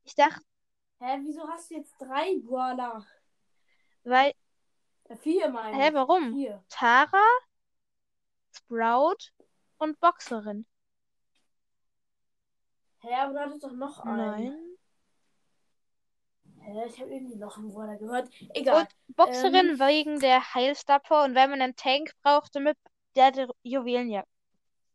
ich 0.04 0.14
dachte, 0.14 0.40
Hä, 1.00 1.18
wieso 1.22 1.46
hast 1.48 1.70
du 1.70 1.74
jetzt 1.74 1.94
drei 1.98 2.36
Brawler? 2.42 3.04
weil, 4.04 4.32
vier 5.16 5.48
meine 5.48 5.76
hä, 5.76 5.90
warum? 5.92 6.32
Vier. 6.32 6.62
Tara, 6.68 7.24
Sprout 8.52 9.32
und 9.78 9.98
Boxerin. 10.00 10.66
Hä, 13.00 13.14
aber 13.14 13.32
du 13.34 13.40
hattest 13.40 13.64
doch 13.64 13.72
noch 13.72 14.00
einen. 14.00 14.16
Nein. 14.16 14.76
Hä, 16.60 16.86
ich 16.86 17.00
habe 17.00 17.10
irgendwie 17.10 17.36
noch 17.36 17.58
einen 17.58 17.68
Brawler 17.72 17.96
gehört. 17.96 18.30
Egal. 18.54 18.80
Und 18.80 19.16
Boxerin 19.16 19.68
Ähm. 19.70 19.78
wegen 19.80 20.20
der 20.20 20.54
Heilstapper 20.54 21.24
und 21.24 21.34
wenn 21.34 21.50
man 21.50 21.60
einen 21.60 21.76
Tank 21.76 22.12
braucht, 22.22 22.54
damit 22.56 22.78
der 23.16 23.30
die 23.32 23.46
Juwelen 23.62 24.10
ja. 24.10 24.24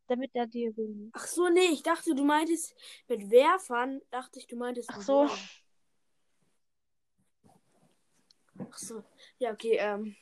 Damit 0.08 0.34
der 0.34 0.48
die 0.48 0.64
Juwelen. 0.64 1.12
Ach 1.14 1.28
so, 1.28 1.50
nee, 1.50 1.68
ich 1.72 1.84
dachte, 1.84 2.16
du 2.16 2.26
meintest 2.26 2.76
mit 3.08 3.30
Werfern, 3.30 4.02
dachte 4.10 4.40
ich, 4.40 4.48
du 4.48 4.56
meintest 4.56 4.90
Ach 4.92 5.02
so. 5.02 5.26
Brawlern. 5.26 5.40
Ach 8.69 8.69
so. 8.80 9.04
Ja, 9.38 9.52
okay, 9.52 9.78
ähm. 9.78 10.16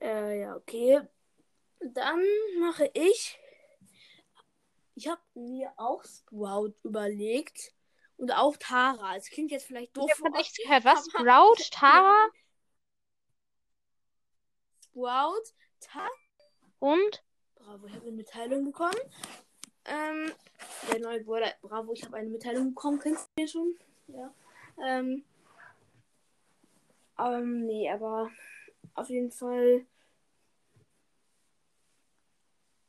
Äh, 0.00 0.40
ja, 0.40 0.56
okay. 0.56 1.00
Dann 1.80 2.24
mache 2.60 2.90
ich 2.94 3.38
Ich 4.94 5.08
habe 5.08 5.20
mir 5.34 5.72
auch 5.76 6.04
Sprout 6.04 6.74
überlegt. 6.82 7.72
Und 8.16 8.30
auch 8.30 8.56
Tara. 8.56 9.16
Es 9.16 9.30
klingt 9.30 9.50
jetzt 9.50 9.66
vielleicht 9.66 9.96
doof. 9.96 10.10
Ich 10.12 10.24
habe 10.24 10.36
nichts 10.36 10.56
gehört. 10.56 10.84
Was? 10.84 11.06
Sprout, 11.06 11.56
Tara 11.72 12.28
Sprout, 14.92 15.54
Tara. 15.80 16.08
und? 16.78 17.24
Bravo, 17.54 17.86
ich 17.86 17.94
habe 17.94 18.06
eine 18.06 18.16
Mitteilung 18.16 18.64
bekommen. 18.64 18.98
Ähm, 19.86 20.32
der 20.90 21.00
neue 21.00 21.24
Brawler. 21.24 21.52
Bravo, 21.62 21.94
ich 21.94 22.04
habe 22.04 22.16
eine 22.16 22.28
Mitteilung 22.28 22.74
bekommen. 22.74 23.00
Kennst 23.00 23.26
du 23.26 23.30
den 23.38 23.48
schon? 23.48 23.78
Ja. 24.14 24.34
Ähm, 24.84 25.24
ähm, 27.18 27.66
nee, 27.66 27.90
aber 27.90 28.30
auf 28.94 29.08
jeden 29.08 29.30
Fall. 29.30 29.86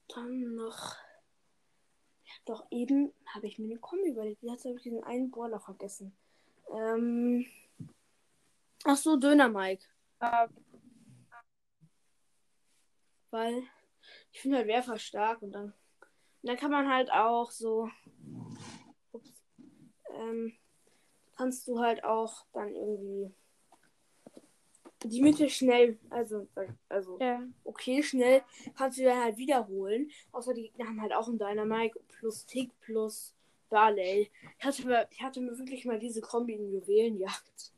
Dann 0.08 0.56
noch. 0.56 0.96
Doch, 2.46 2.66
eben 2.72 3.14
habe 3.34 3.48
ich 3.48 3.58
mir 3.58 3.66
eine 3.66 3.80
Kombi 3.80 4.10
überlegt. 4.10 4.44
Jetzt 4.44 4.66
habe 4.66 4.76
ich 4.76 4.84
diesen 4.84 5.04
einen 5.04 5.32
Brawler 5.32 5.60
vergessen. 5.60 6.16
Ähm. 6.72 7.46
Ach 8.86 8.98
so, 8.98 9.16
Döner 9.16 9.48
Mike. 9.48 9.86
Äh, 10.20 10.48
Weil 13.32 13.64
ich 14.32 14.42
finde 14.42 14.58
halt 14.58 14.68
Werfer 14.68 15.00
stark 15.00 15.42
und 15.42 15.54
dann, 15.54 15.66
und 15.66 15.74
dann 16.50 16.58
kann 16.58 16.72
man 16.72 16.90
halt 16.90 17.12
auch 17.12 17.50
so. 17.50 17.90
Ups, 19.12 19.44
ähm, 20.10 20.54
kannst 21.44 21.68
du 21.68 21.80
halt 21.80 22.06
auch 22.06 22.46
dann 22.54 22.74
irgendwie 22.74 23.34
die 25.04 25.22
Mitte 25.22 25.50
schnell, 25.50 26.00
also, 26.10 26.48
also 26.88 27.20
ja. 27.20 27.44
okay, 27.66 28.02
schnell 28.02 28.42
kannst 28.78 28.98
du 28.98 29.04
dann 29.04 29.22
halt 29.22 29.36
wiederholen. 29.36 30.10
Außer 30.32 30.54
die 30.54 30.64
Gegner 30.64 30.88
haben 30.88 31.02
halt 31.02 31.14
auch 31.14 31.28
einen 31.28 31.38
Dynamite 31.38 32.00
plus 32.08 32.46
Tick 32.46 32.72
plus 32.80 33.36
Barley. 33.70 34.32
Ich 34.58 34.66
hatte 34.66 34.88
mir, 34.88 35.06
ich 35.12 35.22
hatte 35.22 35.42
mir 35.42 35.58
wirklich 35.58 35.84
mal 35.84 36.00
diese 36.00 36.22
Kombi 36.22 36.54
in 36.54 36.72
Juwelenjagd. 36.72 37.74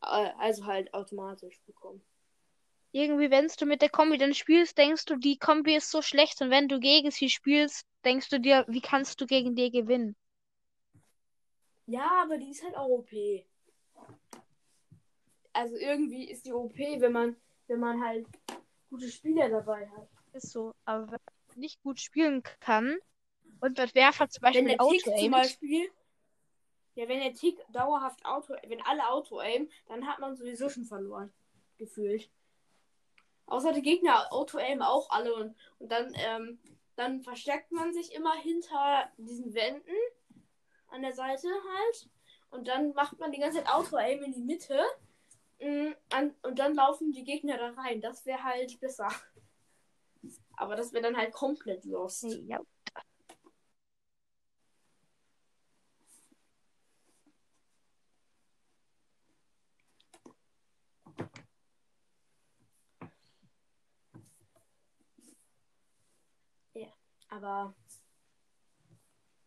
Äh, 0.00 0.30
Also 0.38 0.64
halt 0.64 0.94
automatisch 0.94 1.60
bekommen. 1.66 2.00
Irgendwie, 2.92 3.30
wenn 3.30 3.48
du 3.58 3.66
mit 3.66 3.82
der 3.82 3.90
Kombi 3.90 4.16
dann 4.16 4.32
spielst, 4.32 4.78
denkst 4.78 5.04
du, 5.04 5.16
die 5.16 5.38
Kombi 5.38 5.76
ist 5.76 5.90
so 5.90 6.00
schlecht. 6.00 6.40
Und 6.40 6.48
wenn 6.48 6.68
du 6.68 6.80
gegen 6.80 7.10
sie 7.10 7.28
spielst, 7.28 7.84
denkst 8.06 8.30
du 8.30 8.40
dir, 8.40 8.64
wie 8.68 8.80
kannst 8.80 9.20
du 9.20 9.26
gegen 9.26 9.54
die 9.54 9.70
gewinnen? 9.70 10.16
Ja, 11.92 12.22
aber 12.22 12.38
die 12.38 12.50
ist 12.50 12.64
halt 12.64 12.74
auch 12.74 12.88
OP. 12.88 13.10
Also 15.52 15.76
irgendwie 15.76 16.30
ist 16.30 16.46
die 16.46 16.52
OP, 16.54 16.78
wenn 16.78 17.12
man, 17.12 17.36
wenn 17.66 17.80
man 17.80 18.02
halt 18.02 18.26
gute 18.88 19.10
Spieler 19.10 19.50
dabei 19.50 19.86
hat. 19.90 20.08
Ist 20.32 20.52
so. 20.52 20.72
Aber 20.86 21.02
wenn 21.02 21.20
man 21.48 21.58
nicht 21.58 21.82
gut 21.82 22.00
spielen 22.00 22.42
kann 22.60 22.96
und 23.60 23.76
mit 23.76 23.94
Werfer 23.94 24.26
zum 24.30 24.42
Wenn 24.42 24.64
Beispiel 24.64 24.68
der 24.68 24.88
Tick 24.88 25.18
zum 25.18 25.30
Beispiel. 25.32 25.90
Ja, 26.94 27.08
wenn 27.08 27.20
der 27.20 27.34
Tick 27.34 27.58
dauerhaft 27.74 28.24
Auto, 28.24 28.54
wenn 28.66 28.80
alle 28.80 29.10
Auto-aim, 29.10 29.68
dann 29.86 30.06
hat 30.06 30.18
man 30.18 30.34
sowieso 30.34 30.70
schon 30.70 30.86
verloren. 30.86 31.30
Gefühlt. 31.76 32.30
Außer 33.44 33.74
die 33.74 33.82
Gegner 33.82 34.32
Auto-aim 34.32 34.80
auch 34.80 35.10
alle 35.10 35.34
und, 35.34 35.54
und 35.78 35.92
dann, 35.92 36.14
ähm, 36.14 36.58
dann 36.96 37.20
versteckt 37.20 37.70
man 37.70 37.92
sich 37.92 38.14
immer 38.14 38.34
hinter 38.36 39.12
diesen 39.18 39.52
Wänden 39.52 39.92
an 40.92 41.02
der 41.02 41.12
Seite 41.14 41.48
halt. 41.48 42.08
Und 42.50 42.68
dann 42.68 42.92
macht 42.94 43.18
man 43.18 43.32
die 43.32 43.38
ganze 43.40 43.58
Zeit 43.58 43.68
Auto-aim 43.72 44.22
in 44.22 44.32
die 44.32 44.42
Mitte. 44.42 44.80
Mm, 45.60 45.92
und 46.42 46.58
dann 46.58 46.74
laufen 46.74 47.12
die 47.12 47.24
Gegner 47.24 47.56
da 47.58 47.70
rein. 47.80 48.00
Das 48.00 48.26
wäre 48.26 48.42
halt 48.42 48.78
besser. 48.80 49.08
Aber 50.56 50.76
das 50.76 50.92
wäre 50.92 51.02
dann 51.02 51.16
halt 51.16 51.32
komplett 51.32 51.84
lost. 51.84 52.24
ja. 52.46 52.60
Aber 67.32 67.74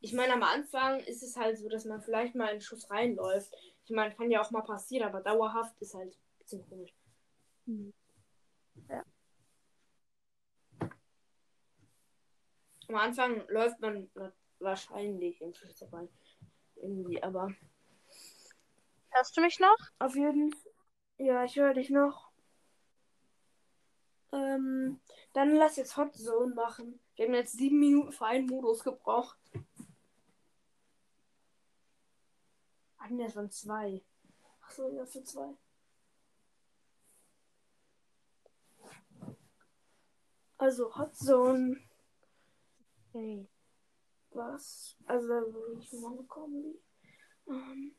ich 0.06 0.14
meine, 0.14 0.34
am 0.34 0.44
Anfang 0.44 1.00
ist 1.00 1.24
es 1.24 1.36
halt 1.36 1.58
so, 1.58 1.68
dass 1.68 1.84
man 1.86 2.00
vielleicht 2.00 2.36
mal 2.36 2.50
einen 2.50 2.62
Schuss 2.62 2.92
reinläuft. 2.92 3.52
Ich 3.86 3.90
meine, 3.92 4.14
kann 4.14 4.30
ja 4.30 4.40
auch 4.40 4.52
mal 4.52 4.62
passieren, 4.62 5.08
aber 5.10 5.20
dauerhaft 5.22 5.76
ist 5.82 5.96
halt 5.96 6.14
ein 6.14 6.38
bisschen 6.38 6.70
komisch. 6.70 6.94
Hm. 7.66 7.92
Ja. 8.88 9.04
Am 12.88 12.96
Anfang 12.96 13.48
läuft 13.48 13.80
man 13.80 14.08
wa- 14.14 14.32
wahrscheinlich 14.60 15.42
im 15.42 15.56
Schuss 15.56 15.76
dabei. 15.80 16.08
Irgendwie, 16.76 17.24
aber 17.24 17.52
Hörst 19.10 19.36
du 19.36 19.42
mich 19.42 19.60
noch? 19.60 19.78
auf 19.98 20.16
jeden 20.16 20.54
Fall. 20.54 20.72
Ja, 21.18 21.44
ich 21.46 21.56
höre 21.56 21.74
dich 21.74 21.90
noch. 21.90 22.30
Ähm, 24.32 25.00
dann 25.34 25.56
lass 25.56 25.78
jetzt 25.78 25.98
Hot 25.98 26.14
Zone 26.14 26.54
machen. 26.54 27.00
Wir 27.16 27.26
haben 27.26 27.34
jetzt 27.34 27.58
sieben 27.58 27.80
Minuten 27.80 28.12
für 28.12 28.26
einen 28.28 28.46
Modus 28.46 28.84
gebraucht. 28.84 29.40
Nee, 33.10 33.26
das 33.26 33.36
waren 33.36 33.52
zwei. 33.52 34.04
Achso, 34.62 34.90
ja, 34.90 35.06
für 35.06 35.24
zwei. 35.24 35.56
Also 40.58 40.96
Hot 40.96 41.16
Zone. 41.16 41.78
Okay. 43.10 43.48
Was? 44.32 44.98
Also 45.06 45.28
da 45.28 45.42
will 45.42 45.78
ich 45.80 45.92
mal 45.94 46.14
eine 46.14 46.24
Kombi. 46.24 46.80
Ähm, 47.48 47.96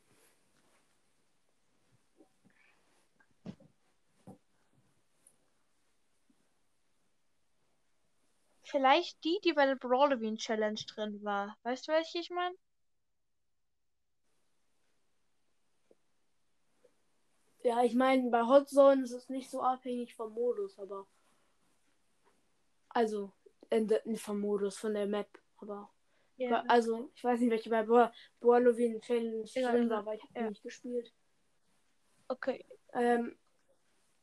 Vielleicht 8.69 9.23
die, 9.23 9.39
die 9.45 9.53
bei 9.53 9.65
der 9.65 9.77
Brawloween 9.77 10.39
Challenge 10.39 10.81
drin 10.95 11.23
war. 11.23 11.57
Weißt 11.63 11.87
du, 11.87 11.93
welche 11.93 12.19
ich 12.19 12.31
meine? 12.31 12.55
Ja, 17.67 17.83
ich 17.83 17.95
meine, 17.95 18.31
bei 18.31 18.43
Hot 18.47 18.69
Zone 18.69 19.03
ist 19.03 19.11
es 19.11 19.29
nicht 19.29 19.51
so 19.51 19.61
abhängig 19.61 20.15
vom 20.15 20.33
Modus, 20.33 20.79
aber. 20.79 21.05
Also, 22.91 23.33
nicht 24.05 24.23
vom 24.23 24.41
Modus, 24.41 24.79
von 24.79 24.95
der 24.95 25.07
Map. 25.07 25.29
Aber. 25.59 25.91
Ja. 26.37 26.63
Also, 26.69 27.11
ich 27.17 27.25
weiß 27.25 27.41
nicht, 27.41 27.51
welche 27.51 27.71
bei 27.71 27.83
Bo 27.83 28.09
Boalovin 28.41 29.01
Challenge 29.01 29.45
Egal, 29.53 29.73
drin 29.73 29.91
war, 29.91 29.99
aber 29.99 30.15
ich 30.15 30.23
habe 30.23 30.41
Ja. 30.41 30.49
nicht 30.49 30.63
gespielt. 30.63 31.13
Okay. 32.29 32.65
Ähm, 32.93 33.37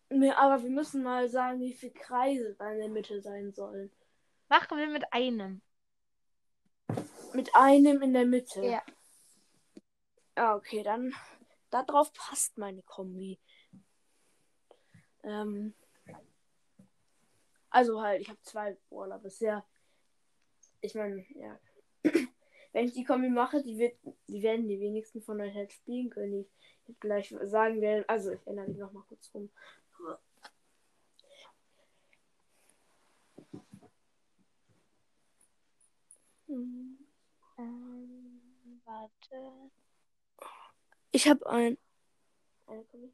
aber 0.10 0.64
wir 0.64 0.70
müssen 0.70 1.04
mal 1.04 1.28
sagen, 1.28 1.60
wie 1.60 1.74
viele 1.74 1.94
Kreise 1.94 2.56
da 2.56 2.72
in 2.72 2.78
der 2.78 2.90
Mitte 2.90 3.20
sein 3.22 3.52
sollen. 3.52 3.92
Machen 4.48 4.78
wir 4.78 4.88
mit 4.88 5.12
einem. 5.12 5.62
Mit 7.34 7.54
einem 7.56 8.02
in 8.02 8.14
der 8.14 8.26
Mitte. 8.26 8.64
Ja. 8.64 8.84
Ja, 10.38 10.56
okay, 10.56 10.82
dann. 10.82 11.14
Darauf 11.74 12.14
passt 12.14 12.56
meine 12.60 12.84
Kombi. 12.84 13.40
Ähm. 15.24 15.74
Also 17.72 18.00
halt, 18.00 18.22
ich 18.22 18.30
habe 18.30 18.40
zwei 18.44 18.78
Brawler 18.90 19.18
bisher. 19.18 19.66
Ich 20.82 20.94
meine, 20.94 21.26
ja. 21.36 21.60
Wenn 22.74 22.86
ich 22.86 22.94
die 22.94 23.04
Kombi 23.04 23.30
mache, 23.30 23.64
die 23.64 23.80
wird, 23.80 23.98
die 24.28 24.44
werden 24.44 24.68
die 24.68 24.80
wenigsten 24.80 25.24
von 25.24 25.42
euch 25.42 25.56
halt 25.56 25.74
spielen 25.74 26.12
können. 26.12 26.46
Ich 26.86 27.00
gleich 27.00 27.36
sagen 27.42 27.82
werden, 27.82 28.06
also 28.08 28.32
ich 28.32 28.46
ändere 28.46 28.72
die 28.72 28.80
noch 28.80 28.92
mal 28.92 29.06
kurz 29.08 29.32
rum. 29.34 29.50
Hm. 36.48 37.00
Ähm, 37.58 38.82
warte. 38.86 39.72
Ich 41.16 41.28
habe 41.30 41.46
ein. 41.48 41.78
Eine 42.66 42.84
Kombi. 42.86 43.14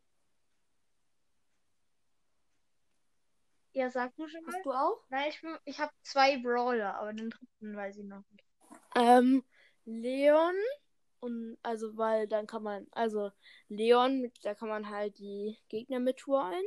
Ja, 3.73 3.89
sag 3.89 4.15
du 4.15 4.27
schon 4.27 4.43
mal. 4.45 4.53
Hast 4.53 4.65
du 4.65 4.71
auch? 4.71 5.03
Nein, 5.09 5.29
ich, 5.29 5.41
bin- 5.41 5.57
ich 5.65 5.79
habe 5.79 5.91
zwei 6.01 6.38
Brawler, 6.38 6.95
aber 6.95 7.13
den 7.13 7.29
dritten 7.29 7.75
weiß 7.75 7.97
ich 7.97 8.05
noch 8.05 8.23
nicht. 8.31 8.45
Ähm, 8.95 9.43
Leon 9.85 10.55
und 11.19 11.57
also 11.62 11.97
weil 11.97 12.27
dann 12.27 12.47
kann 12.47 12.63
man 12.63 12.88
also 12.91 13.31
Leon 13.67 14.31
da 14.43 14.55
kann 14.55 14.69
man 14.69 14.89
halt 14.89 15.17
die 15.19 15.57
Gegner 15.67 15.99
mit 15.99 16.17
touren 16.17 16.63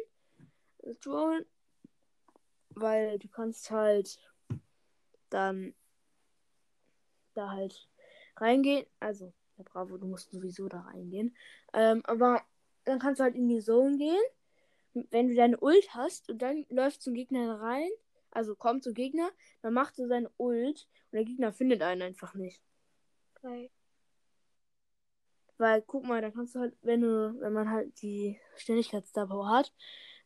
weil 2.75 3.18
du 3.18 3.29
kannst 3.29 3.71
halt 3.71 4.18
dann 5.31 5.75
da 7.35 7.51
halt 7.51 7.88
reingehen. 8.37 8.87
Also 9.01 9.33
ja, 9.57 9.65
bravo, 9.65 9.97
du 9.99 10.07
musst 10.07 10.31
sowieso 10.31 10.69
da 10.69 10.81
reingehen. 10.81 11.37
Ähm, 11.73 12.03
aber 12.05 12.43
dann 12.85 12.99
kannst 12.99 13.21
du 13.21 13.25
halt 13.25 13.35
in 13.35 13.49
die 13.49 13.61
Zone 13.61 13.97
gehen, 13.97 14.23
wenn 15.11 15.29
du 15.29 15.35
deine 15.35 15.59
Ult 15.61 15.95
hast 15.95 16.29
und 16.31 16.41
dann 16.43 16.67
läufst 16.69 17.03
zum 17.03 17.15
Gegner 17.15 17.61
rein. 17.61 17.91
Also 18.31 18.55
kommt 18.55 18.83
zum 18.85 18.95
Gegner, 18.95 19.31
man 19.62 19.75
macht 19.75 19.95
so 19.97 20.07
seinen 20.07 20.29
Ult 20.38 20.88
und 21.11 21.17
der 21.17 21.25
Gegner 21.25 21.53
findet 21.53 21.83
einen 21.83 22.03
einfach 22.03 22.35
nicht. 22.35 22.62
Okay. 23.37 23.71
Weil, 25.59 25.83
guck 25.83 26.05
mal, 26.05 26.23
da 26.23 26.31
kannst 26.31 26.55
du 26.55 26.61
halt, 26.61 26.75
wenn 26.83 27.03
du, 27.03 27.38
wenn 27.41 27.53
man 27.53 27.71
halt 27.71 28.01
die 28.03 28.41
Power 29.12 29.49
hat, 29.49 29.73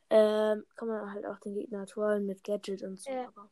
ähm, 0.08 0.64
kann 0.76 0.88
man 0.88 1.12
halt 1.12 1.26
auch 1.26 1.40
den 1.40 1.54
Gegner 1.54 1.84
trollen 1.84 2.26
mit 2.26 2.44
Gadget 2.44 2.82
und 2.82 2.98
so. 2.98 3.10
Ja. 3.10 3.26
Aber 3.26 3.50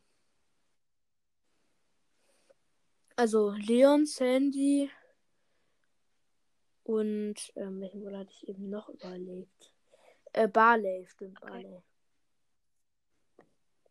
also 3.17 3.51
Leon, 3.51 4.05
Sandy 4.05 4.89
und 6.85 7.51
ähm, 7.55 7.81
welchen 7.81 8.01
Brawler 8.01 8.19
hatte 8.19 8.31
ich 8.31 8.47
eben 8.47 8.69
noch 8.69 8.89
überlegt? 8.89 9.73
Äh, 10.33 10.47
Barley, 10.47 11.07
stimmt, 11.07 11.41
Okay. 11.41 11.51
Barley. 11.51 11.81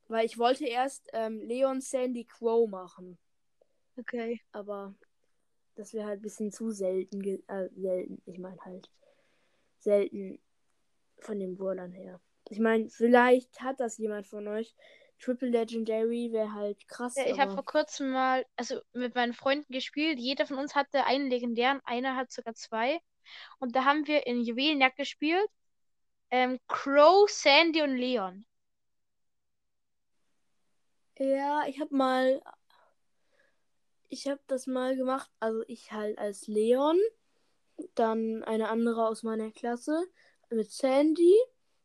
Weil 0.06 0.26
ich 0.26 0.38
wollte 0.38 0.64
erst 0.66 1.10
ähm, 1.12 1.40
Leon, 1.40 1.80
Sandy, 1.80 2.24
Crow 2.24 2.70
machen. 2.70 3.18
Okay. 3.98 4.40
Aber 4.52 4.94
das 5.74 5.92
wäre 5.92 6.06
halt 6.06 6.20
ein 6.20 6.22
bisschen 6.22 6.52
zu 6.52 6.70
selten. 6.70 7.20
Äh, 7.48 7.68
selten. 7.74 8.22
Ich 8.26 8.38
meine 8.38 8.64
halt 8.64 8.88
selten 9.80 10.38
von 11.18 11.40
den 11.40 11.56
Brawlern 11.56 11.92
her. 11.92 12.20
Ich 12.48 12.60
meine, 12.60 12.90
vielleicht 12.90 13.60
hat 13.60 13.80
das 13.80 13.98
jemand 13.98 14.28
von 14.28 14.46
euch. 14.46 14.76
Triple 15.24 15.48
Legendary 15.48 16.32
wäre 16.32 16.52
halt 16.52 16.86
krass. 16.86 17.14
Ja, 17.16 17.24
ich 17.24 17.40
habe 17.40 17.54
vor 17.54 17.64
kurzem 17.64 18.10
mal, 18.10 18.44
also 18.56 18.80
mit 18.92 19.14
meinen 19.14 19.32
Freunden 19.32 19.72
gespielt. 19.72 20.18
Jeder 20.18 20.46
von 20.46 20.58
uns 20.58 20.74
hatte 20.74 21.04
einen 21.06 21.30
legendären, 21.30 21.80
einer 21.84 22.14
hat 22.14 22.30
sogar 22.30 22.54
zwei. 22.54 23.00
Und 23.58 23.74
da 23.74 23.86
haben 23.86 24.06
wir 24.06 24.26
in 24.26 24.42
Juwelenjagd 24.42 24.96
gespielt. 24.96 25.48
Ähm, 26.30 26.60
Crow, 26.68 27.30
Sandy 27.30 27.80
und 27.80 27.96
Leon. 27.96 28.44
ja, 31.18 31.64
ich 31.68 31.80
habe 31.80 31.96
mal. 31.96 32.42
Ich 34.10 34.28
habe 34.28 34.40
das 34.46 34.66
mal 34.66 34.94
gemacht. 34.94 35.30
Also 35.40 35.62
ich 35.68 35.90
halt 35.90 36.18
als 36.18 36.48
Leon. 36.48 37.00
Dann 37.94 38.44
eine 38.44 38.68
andere 38.68 39.08
aus 39.08 39.22
meiner 39.22 39.50
Klasse 39.52 40.04
mit 40.50 40.70
Sandy. 40.70 41.34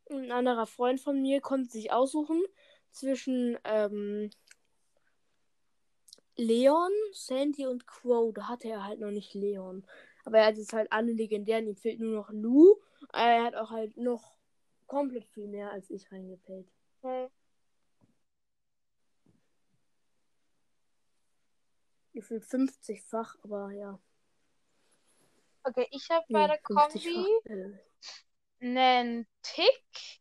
Ein 0.09 0.31
anderer 0.33 0.67
Freund 0.67 0.99
von 0.99 1.21
mir 1.21 1.39
konnte 1.39 1.69
sich 1.69 1.93
aussuchen 1.93 2.43
zwischen 2.91 3.57
ähm, 3.63 4.29
Leon, 6.35 6.91
Sandy 7.11 7.65
und 7.67 7.85
Crow. 7.85 8.33
Da 8.33 8.47
hatte 8.47 8.69
er 8.69 8.85
halt 8.85 8.99
noch 8.99 9.11
nicht 9.11 9.33
Leon. 9.33 9.85
Aber 10.25 10.39
er 10.39 10.47
hat 10.47 10.57
jetzt 10.57 10.73
halt 10.73 10.91
alle 10.91 11.11
legendären. 11.11 11.67
Ihm 11.67 11.75
fehlt 11.75 11.99
nur 11.99 12.13
noch 12.13 12.29
Lou. 12.31 12.75
Er 13.13 13.43
hat 13.43 13.55
auch 13.55 13.71
halt 13.71 13.97
noch 13.97 14.35
komplett 14.87 15.25
viel 15.27 15.47
mehr 15.47 15.71
als 15.71 15.89
ich 15.89 16.11
reingepayt. 16.11 16.67
Okay. 17.01 17.29
Gefühlt 22.13 22.43
50-fach, 22.43 23.37
aber 23.43 23.71
ja. 23.71 23.99
Okay, 25.63 25.87
ich 25.91 26.09
habe 26.09 26.25
bei 26.29 26.41
Nee, 26.41 26.47
der 26.47 26.57
Kombi 26.59 26.99
50-fach. 26.99 27.51
Äh, 27.51 28.65
einen 28.65 29.27
Tick, 29.41 30.18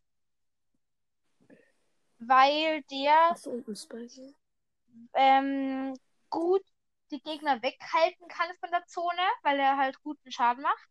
weil 2.19 2.83
der 2.85 3.37
Spicy. 3.37 4.35
ähm, 5.15 5.95
gut 6.31 6.63
die 7.11 7.21
Gegner 7.23 7.63
weghalten 7.63 8.29
kann 8.29 8.55
von 8.61 8.71
der 8.71 8.85
Zone, 8.87 9.23
weil 9.43 9.59
er 9.59 9.77
halt 9.79 10.01
guten 10.03 10.31
Schaden 10.31 10.63
macht. 10.63 10.89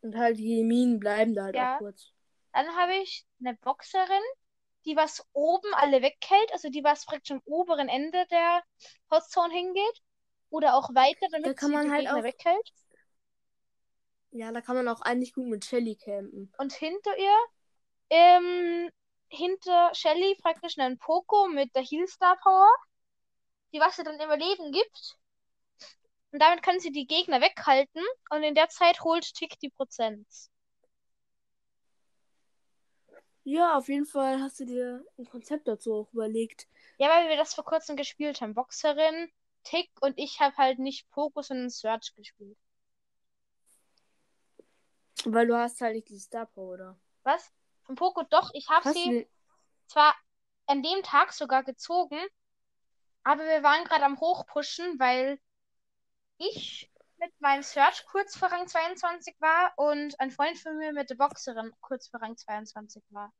Und 0.00 0.16
halt 0.16 0.38
die 0.38 0.62
Minen 0.64 0.98
bleiben 0.98 1.34
da 1.34 1.44
halt 1.44 1.54
Ja. 1.54 1.74
auch 1.74 1.78
kurz. 1.78 2.12
Dann 2.52 2.66
habe 2.76 2.96
ich 2.96 3.24
eine 3.40 3.54
Boxerin, 3.54 4.22
die 4.84 4.96
was 4.96 5.24
oben 5.32 5.72
alle 5.74 6.02
weghält, 6.02 6.52
also 6.52 6.68
die 6.68 6.82
was 6.82 7.04
praktisch 7.04 7.32
am 7.32 7.42
oberen 7.44 7.88
Ende 7.88 8.26
der 8.30 8.62
Hotzone 9.10 9.52
hingeht. 9.54 10.02
Oder 10.50 10.74
auch 10.76 10.88
weiter, 10.94 11.26
damit 11.30 11.56
kann 11.58 11.68
sie 11.70 11.74
man 11.74 11.84
die 11.86 11.90
halt 11.92 12.00
Gegner 12.06 12.18
auch- 12.18 12.22
weghält. 12.24 12.72
Ja, 14.30 14.50
da 14.52 14.60
kann 14.60 14.76
man 14.76 14.88
auch 14.88 15.00
eigentlich 15.02 15.32
gut 15.34 15.46
mit 15.46 15.64
Shelly 15.64 15.96
campen. 15.96 16.52
Und 16.58 16.72
hinter 16.72 17.16
ihr, 17.18 17.36
ähm, 18.10 18.90
hinter 19.28 19.90
Shelly 19.94 20.36
praktisch 20.40 20.78
einen 20.78 20.98
Poco 20.98 21.48
mit 21.48 21.74
der 21.74 21.82
Heal 21.82 22.06
Star 22.06 22.36
Power, 22.42 22.70
die 23.72 23.80
was 23.80 23.96
sie 23.96 24.04
dann 24.04 24.18
immer 24.18 24.36
Leben 24.36 24.72
gibt. 24.72 25.18
Und 26.30 26.40
damit 26.40 26.62
kann 26.62 26.78
sie 26.80 26.92
die 26.92 27.06
Gegner 27.06 27.40
weghalten 27.40 28.02
und 28.30 28.42
in 28.42 28.54
der 28.54 28.68
Zeit 28.68 29.00
holt 29.00 29.34
Tick 29.34 29.58
die 29.60 29.70
Prozent. 29.70 30.26
Ja, 33.44 33.78
auf 33.78 33.88
jeden 33.88 34.04
Fall 34.04 34.42
hast 34.42 34.60
du 34.60 34.66
dir 34.66 35.02
ein 35.16 35.24
Konzept 35.24 35.68
dazu 35.68 35.94
auch 35.94 36.12
überlegt. 36.12 36.68
Ja, 36.98 37.08
weil 37.08 37.30
wir 37.30 37.36
das 37.38 37.54
vor 37.54 37.64
kurzem 37.64 37.96
gespielt 37.96 38.42
haben. 38.42 38.52
Boxerin, 38.52 39.32
Tick 39.64 39.90
und 40.02 40.18
ich 40.18 40.40
habe 40.40 40.54
halt 40.58 40.78
nicht 40.78 41.08
Poco, 41.10 41.40
sondern 41.40 41.70
Search 41.70 42.14
gespielt. 42.14 42.58
Weil 45.24 45.46
du 45.46 45.56
hast 45.56 45.80
halt 45.80 45.94
nicht 45.94 46.10
die 46.10 46.18
Star 46.18 46.44
Power, 46.44 46.74
oder? 46.74 47.00
Was? 47.22 47.50
Von 47.88 47.94
Poco 47.94 48.22
doch, 48.22 48.50
ich 48.52 48.68
habe 48.68 48.92
sie 48.92 49.22
du, 49.22 49.26
zwar 49.86 50.14
an 50.66 50.82
dem 50.82 51.02
Tag 51.02 51.32
sogar 51.32 51.64
gezogen, 51.64 52.18
aber 53.22 53.44
wir 53.44 53.62
waren 53.62 53.84
gerade 53.84 54.04
am 54.04 54.20
Hochpushen, 54.20 54.98
weil 54.98 55.40
ich 56.36 56.92
mit 57.16 57.32
meinem 57.40 57.62
Search 57.62 58.04
kurz 58.04 58.36
vor 58.36 58.52
Rang 58.52 58.68
22 58.68 59.34
war 59.40 59.72
und 59.76 60.20
ein 60.20 60.30
Freund 60.30 60.58
von 60.58 60.76
mir 60.76 60.92
mit 60.92 61.08
der 61.08 61.14
Boxerin 61.14 61.72
kurz 61.80 62.08
vor 62.08 62.20
Rang 62.20 62.36
22 62.36 63.02
war. 63.08 63.32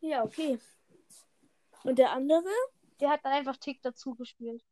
ja, 0.00 0.24
okay. 0.24 0.58
Und 1.84 2.00
der 2.00 2.10
andere? 2.10 2.50
Der 2.98 3.10
hat 3.10 3.24
dann 3.24 3.32
einfach 3.32 3.58
Tick 3.58 3.80
dazu 3.82 4.16
gespielt. 4.16 4.64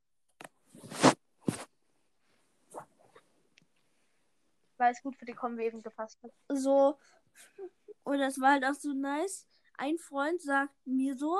Weil 4.78 4.92
es 4.92 5.02
gut 5.02 5.16
für 5.16 5.26
die 5.26 5.34
Kombi 5.34 5.64
eben 5.64 5.82
gepasst 5.82 6.18
hat. 6.22 6.32
So. 6.48 6.98
Und 8.04 8.18
das 8.18 8.40
war 8.40 8.52
halt 8.52 8.64
auch 8.64 8.74
so 8.74 8.92
nice. 8.92 9.46
Ein 9.76 9.98
Freund 9.98 10.40
sagt 10.40 10.74
mir 10.86 11.16
so, 11.16 11.36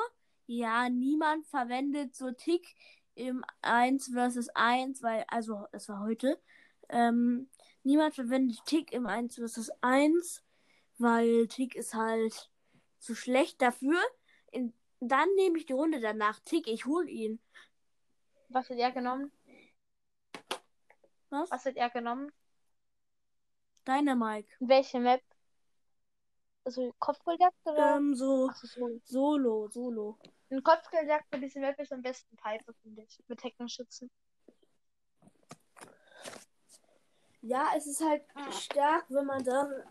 ja, 0.47 0.89
niemand 0.89 1.47
verwendet 1.47 2.15
so 2.15 2.31
Tick 2.33 2.75
im 3.15 3.45
1 3.63 4.13
versus 4.13 4.49
1, 4.51 5.03
weil, 5.03 5.25
also, 5.29 5.67
es 5.73 5.89
war 5.89 6.01
heute. 6.01 6.41
Ähm, 6.89 7.49
niemand 7.83 8.15
verwendet 8.15 8.65
Tick 8.65 8.93
im 8.93 9.07
1 9.07 9.35
versus 9.37 9.71
1, 9.81 10.45
weil 10.99 11.49
Tick 11.49 11.75
ist 11.75 11.95
halt 11.95 12.51
zu 12.99 13.15
schlecht 13.15 13.61
dafür. 13.61 13.99
In, 14.53 14.73
dann 15.01 15.29
nehme 15.37 15.59
ich 15.59 15.67
die 15.67 15.73
Runde 15.73 16.01
danach. 16.01 16.41
Tick, 16.41 16.67
ich 16.67 16.87
hol 16.87 17.09
ihn. 17.09 17.41
Was 18.49 18.71
hat 18.71 18.79
er 18.79 18.93
genommen? 18.93 19.31
Was? 21.31 21.51
Was 21.51 21.67
hat 21.67 21.77
er 21.77 21.91
genommen? 21.91 22.33
Deine 23.89 24.15
Mike. 24.15 24.55
Welche 24.61 25.01
Map? 25.01 25.23
Also 26.63 26.95
Kopfgeldjagd 26.99 27.57
oder? 27.65 27.97
Ähm, 27.97 28.15
so 28.15 28.51
Ach 28.51 28.57
so. 28.63 29.01
Solo, 29.03 29.69
Solo. 29.71 30.19
Ein 30.51 30.63
Kopfgeldjagd 30.63 31.25
für 31.31 31.41
diese 31.41 31.59
Map 31.59 31.81
ist 31.81 31.91
am 31.91 32.03
besten 32.03 32.37
Piper, 32.37 32.75
finde 32.83 33.05
ich. 33.05 33.19
Mit 33.29 33.43
Heckenschützen. 33.43 34.11
Ja, 37.41 37.71
es 37.79 37.87
ist 37.87 38.05
halt 38.05 38.27
stark, 38.51 39.07
wenn 39.09 39.25
man 39.25 39.43
dann. 39.43 39.83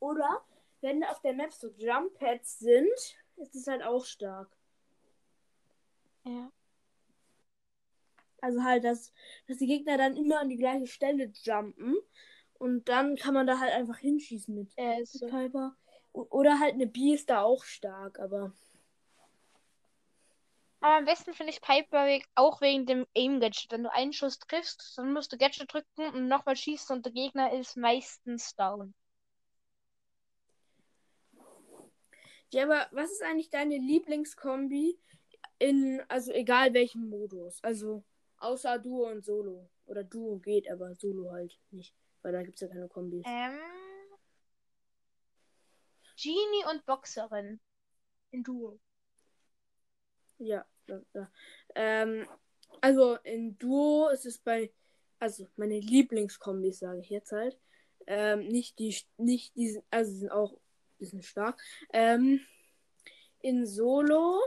Oder 0.00 0.44
wenn 0.80 1.04
auf 1.04 1.20
der 1.20 1.34
Map 1.34 1.52
so 1.52 1.68
Jump 1.76 2.12
Pads 2.14 2.58
sind, 2.58 2.90
ist 3.36 3.54
es 3.54 3.68
halt 3.68 3.84
auch 3.84 4.04
stark. 4.04 4.50
Ja. 6.24 6.50
Also 8.40 8.64
halt, 8.64 8.82
dass, 8.82 9.12
dass 9.46 9.58
die 9.58 9.68
Gegner 9.68 9.96
dann 9.96 10.16
immer 10.16 10.40
an 10.40 10.48
die 10.48 10.56
gleiche 10.56 10.88
Stelle 10.88 11.30
jumpen. 11.44 11.96
Und 12.60 12.90
dann 12.90 13.16
kann 13.16 13.32
man 13.32 13.46
da 13.46 13.58
halt 13.58 13.72
einfach 13.72 13.96
hinschießen 13.96 14.54
mit 14.54 14.70
Er 14.76 15.00
ist 15.00 15.14
so. 15.14 15.26
Piper. 15.28 15.74
Oder 16.12 16.60
halt 16.60 16.74
eine 16.74 16.86
B 16.86 17.14
ist 17.14 17.30
da 17.30 17.40
auch 17.40 17.64
stark, 17.64 18.20
aber. 18.20 18.52
Aber 20.80 20.96
am 20.96 21.06
besten 21.06 21.32
finde 21.32 21.52
ich 21.52 21.62
Piper 21.62 22.06
auch 22.34 22.60
wegen 22.60 22.84
dem 22.84 23.06
Aim-Gadget. 23.16 23.72
Wenn 23.72 23.84
du 23.84 23.92
einen 23.92 24.12
Schuss 24.12 24.38
triffst, 24.40 24.98
dann 24.98 25.14
musst 25.14 25.32
du 25.32 25.38
Gadget 25.38 25.72
drücken 25.72 26.14
und 26.14 26.28
nochmal 26.28 26.54
schießen 26.54 26.94
und 26.94 27.06
der 27.06 27.14
Gegner 27.14 27.50
ist 27.50 27.78
meistens 27.78 28.54
down. 28.56 28.92
Ja, 32.50 32.64
aber 32.64 32.88
was 32.90 33.10
ist 33.10 33.22
eigentlich 33.22 33.48
deine 33.48 33.78
Lieblingskombi 33.78 34.98
in, 35.58 36.02
also 36.08 36.30
egal 36.32 36.74
welchem 36.74 37.08
Modus? 37.08 37.58
Also 37.62 38.04
außer 38.36 38.78
Duo 38.78 39.08
und 39.08 39.24
Solo. 39.24 39.70
Oder 39.86 40.04
Duo 40.04 40.36
geht, 40.36 40.70
aber 40.70 40.94
Solo 40.94 41.30
halt 41.30 41.58
nicht. 41.70 41.94
Weil 42.22 42.32
da 42.32 42.42
gibt 42.42 42.56
es 42.56 42.60
ja 42.60 42.68
keine 42.68 42.88
Kombis. 42.88 43.24
Ähm. 43.26 43.58
Genie 46.16 46.64
und 46.70 46.84
Boxerin. 46.84 47.60
In 48.30 48.42
Duo. 48.42 48.78
Ja, 50.38 50.64
ja, 50.86 51.00
ja. 51.14 51.30
Ähm, 51.74 52.28
also 52.80 53.16
in 53.24 53.58
Duo 53.58 54.08
ist 54.08 54.26
es 54.26 54.38
bei, 54.38 54.72
also 55.18 55.46
meine 55.56 55.80
Lieblingskombis, 55.80 56.80
sage 56.80 57.00
ich 57.00 57.10
jetzt 57.10 57.32
halt. 57.32 57.58
Ähm, 58.06 58.48
nicht 58.48 58.78
die, 58.78 58.96
nicht 59.16 59.56
diesen, 59.56 59.82
also 59.90 60.10
sie 60.10 60.18
sind 60.18 60.30
auch 60.30 60.58
bisschen 61.00 61.22
stark. 61.22 61.60
Ähm, 61.92 62.40
in 63.40 63.66
Solo 63.66 64.40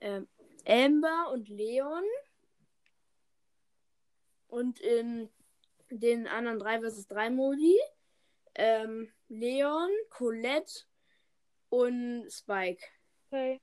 ähm, 0.00 0.28
Amber 0.66 1.30
und 1.32 1.48
Leon. 1.48 2.04
Und 4.48 4.78
in 4.80 5.28
den 6.00 6.26
anderen 6.26 6.58
3 6.58 6.80
vs 6.80 7.06
3 7.06 7.30
Modi 7.30 7.78
ähm, 8.54 9.12
Leon, 9.28 9.90
Colette 10.10 10.84
und 11.68 12.28
Spike. 12.30 12.84
Okay. 13.26 13.60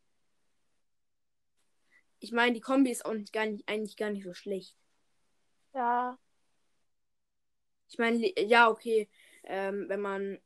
Ich 2.20 2.32
meine, 2.32 2.54
die 2.54 2.62
Kombi 2.62 2.92
ist 2.92 3.06
auch 3.06 3.14
nicht, 3.14 3.34
gar 3.34 3.46
nicht, 3.46 3.68
eigentlich 3.68 3.98
gar 3.98 4.10
nicht 4.10 4.24
so 4.24 4.34
schlecht. 4.34 4.78
Ja. 5.74 6.18
Ich 7.90 7.98
meine, 7.98 8.40
ja, 8.40 8.70
okay. 8.70 9.10
Ähm, 9.44 9.86
wenn 9.90 10.02
man 10.02 10.40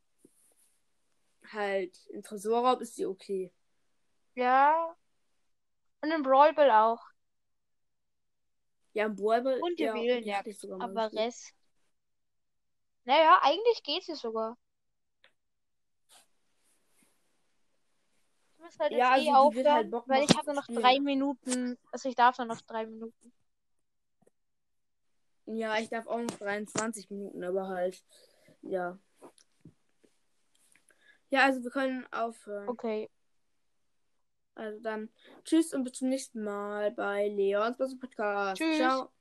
halt 1.51 1.97
in 2.07 2.23
Tresorraub 2.23 2.81
ist 2.81 2.97
die 2.97 3.05
okay. 3.05 3.51
Ja. 4.35 4.95
Und 6.01 6.11
im 6.11 6.23
Brawl 6.23 6.53
Ball 6.53 6.71
auch. 6.71 7.01
Ja, 8.93 9.07
im 9.07 9.15
Brawlball. 9.15 9.59
Und 9.61 9.77
die 9.77 9.83
ja, 9.83 9.93
Juwelenjagd. 9.93 10.65
Aber. 10.79 11.11
Rest. 11.11 11.53
Naja, 13.05 13.39
eigentlich 13.41 13.83
geht 13.83 14.03
sie 14.03 14.15
sogar. 14.15 14.57
Ich 18.57 18.59
muss 18.59 18.79
halt 18.79 18.91
jetzt 18.91 18.99
Ja, 18.99 19.11
also 19.11 19.23
eh 19.23 19.25
wird 19.27 19.35
aufhören, 19.37 19.73
halt 19.73 19.91
Bock 19.91 20.09
weil 20.09 20.23
ich 20.23 20.29
machen 20.29 20.37
habe 20.37 20.45
nur 20.47 20.55
noch 20.55 20.63
spielen. 20.63 20.81
drei 20.81 20.99
Minuten. 20.99 21.77
Also 21.91 22.09
ich 22.09 22.15
darf 22.15 22.37
nur 22.39 22.47
noch 22.47 22.61
drei 22.61 22.85
Minuten. 22.85 23.31
Ja, 25.45 25.77
ich 25.77 25.89
darf 25.89 26.07
auch 26.07 26.17
noch 26.17 26.37
23 26.37 27.11
Minuten, 27.11 27.43
aber 27.43 27.67
halt. 27.67 28.03
Ja. 28.63 28.97
Ja, 31.29 31.43
also 31.43 31.63
wir 31.63 31.69
können 31.69 32.11
aufhören. 32.11 32.67
Okay. 32.67 33.09
Also 34.55 34.79
dann 34.79 35.09
tschüss 35.43 35.73
und 35.73 35.83
bis 35.83 35.93
zum 35.93 36.09
nächsten 36.09 36.43
Mal 36.43 36.91
bei 36.91 37.27
Leons 37.27 37.77
Podcast. 37.99 38.57
Tschüss. 38.57 38.77
Ciao. 38.77 39.14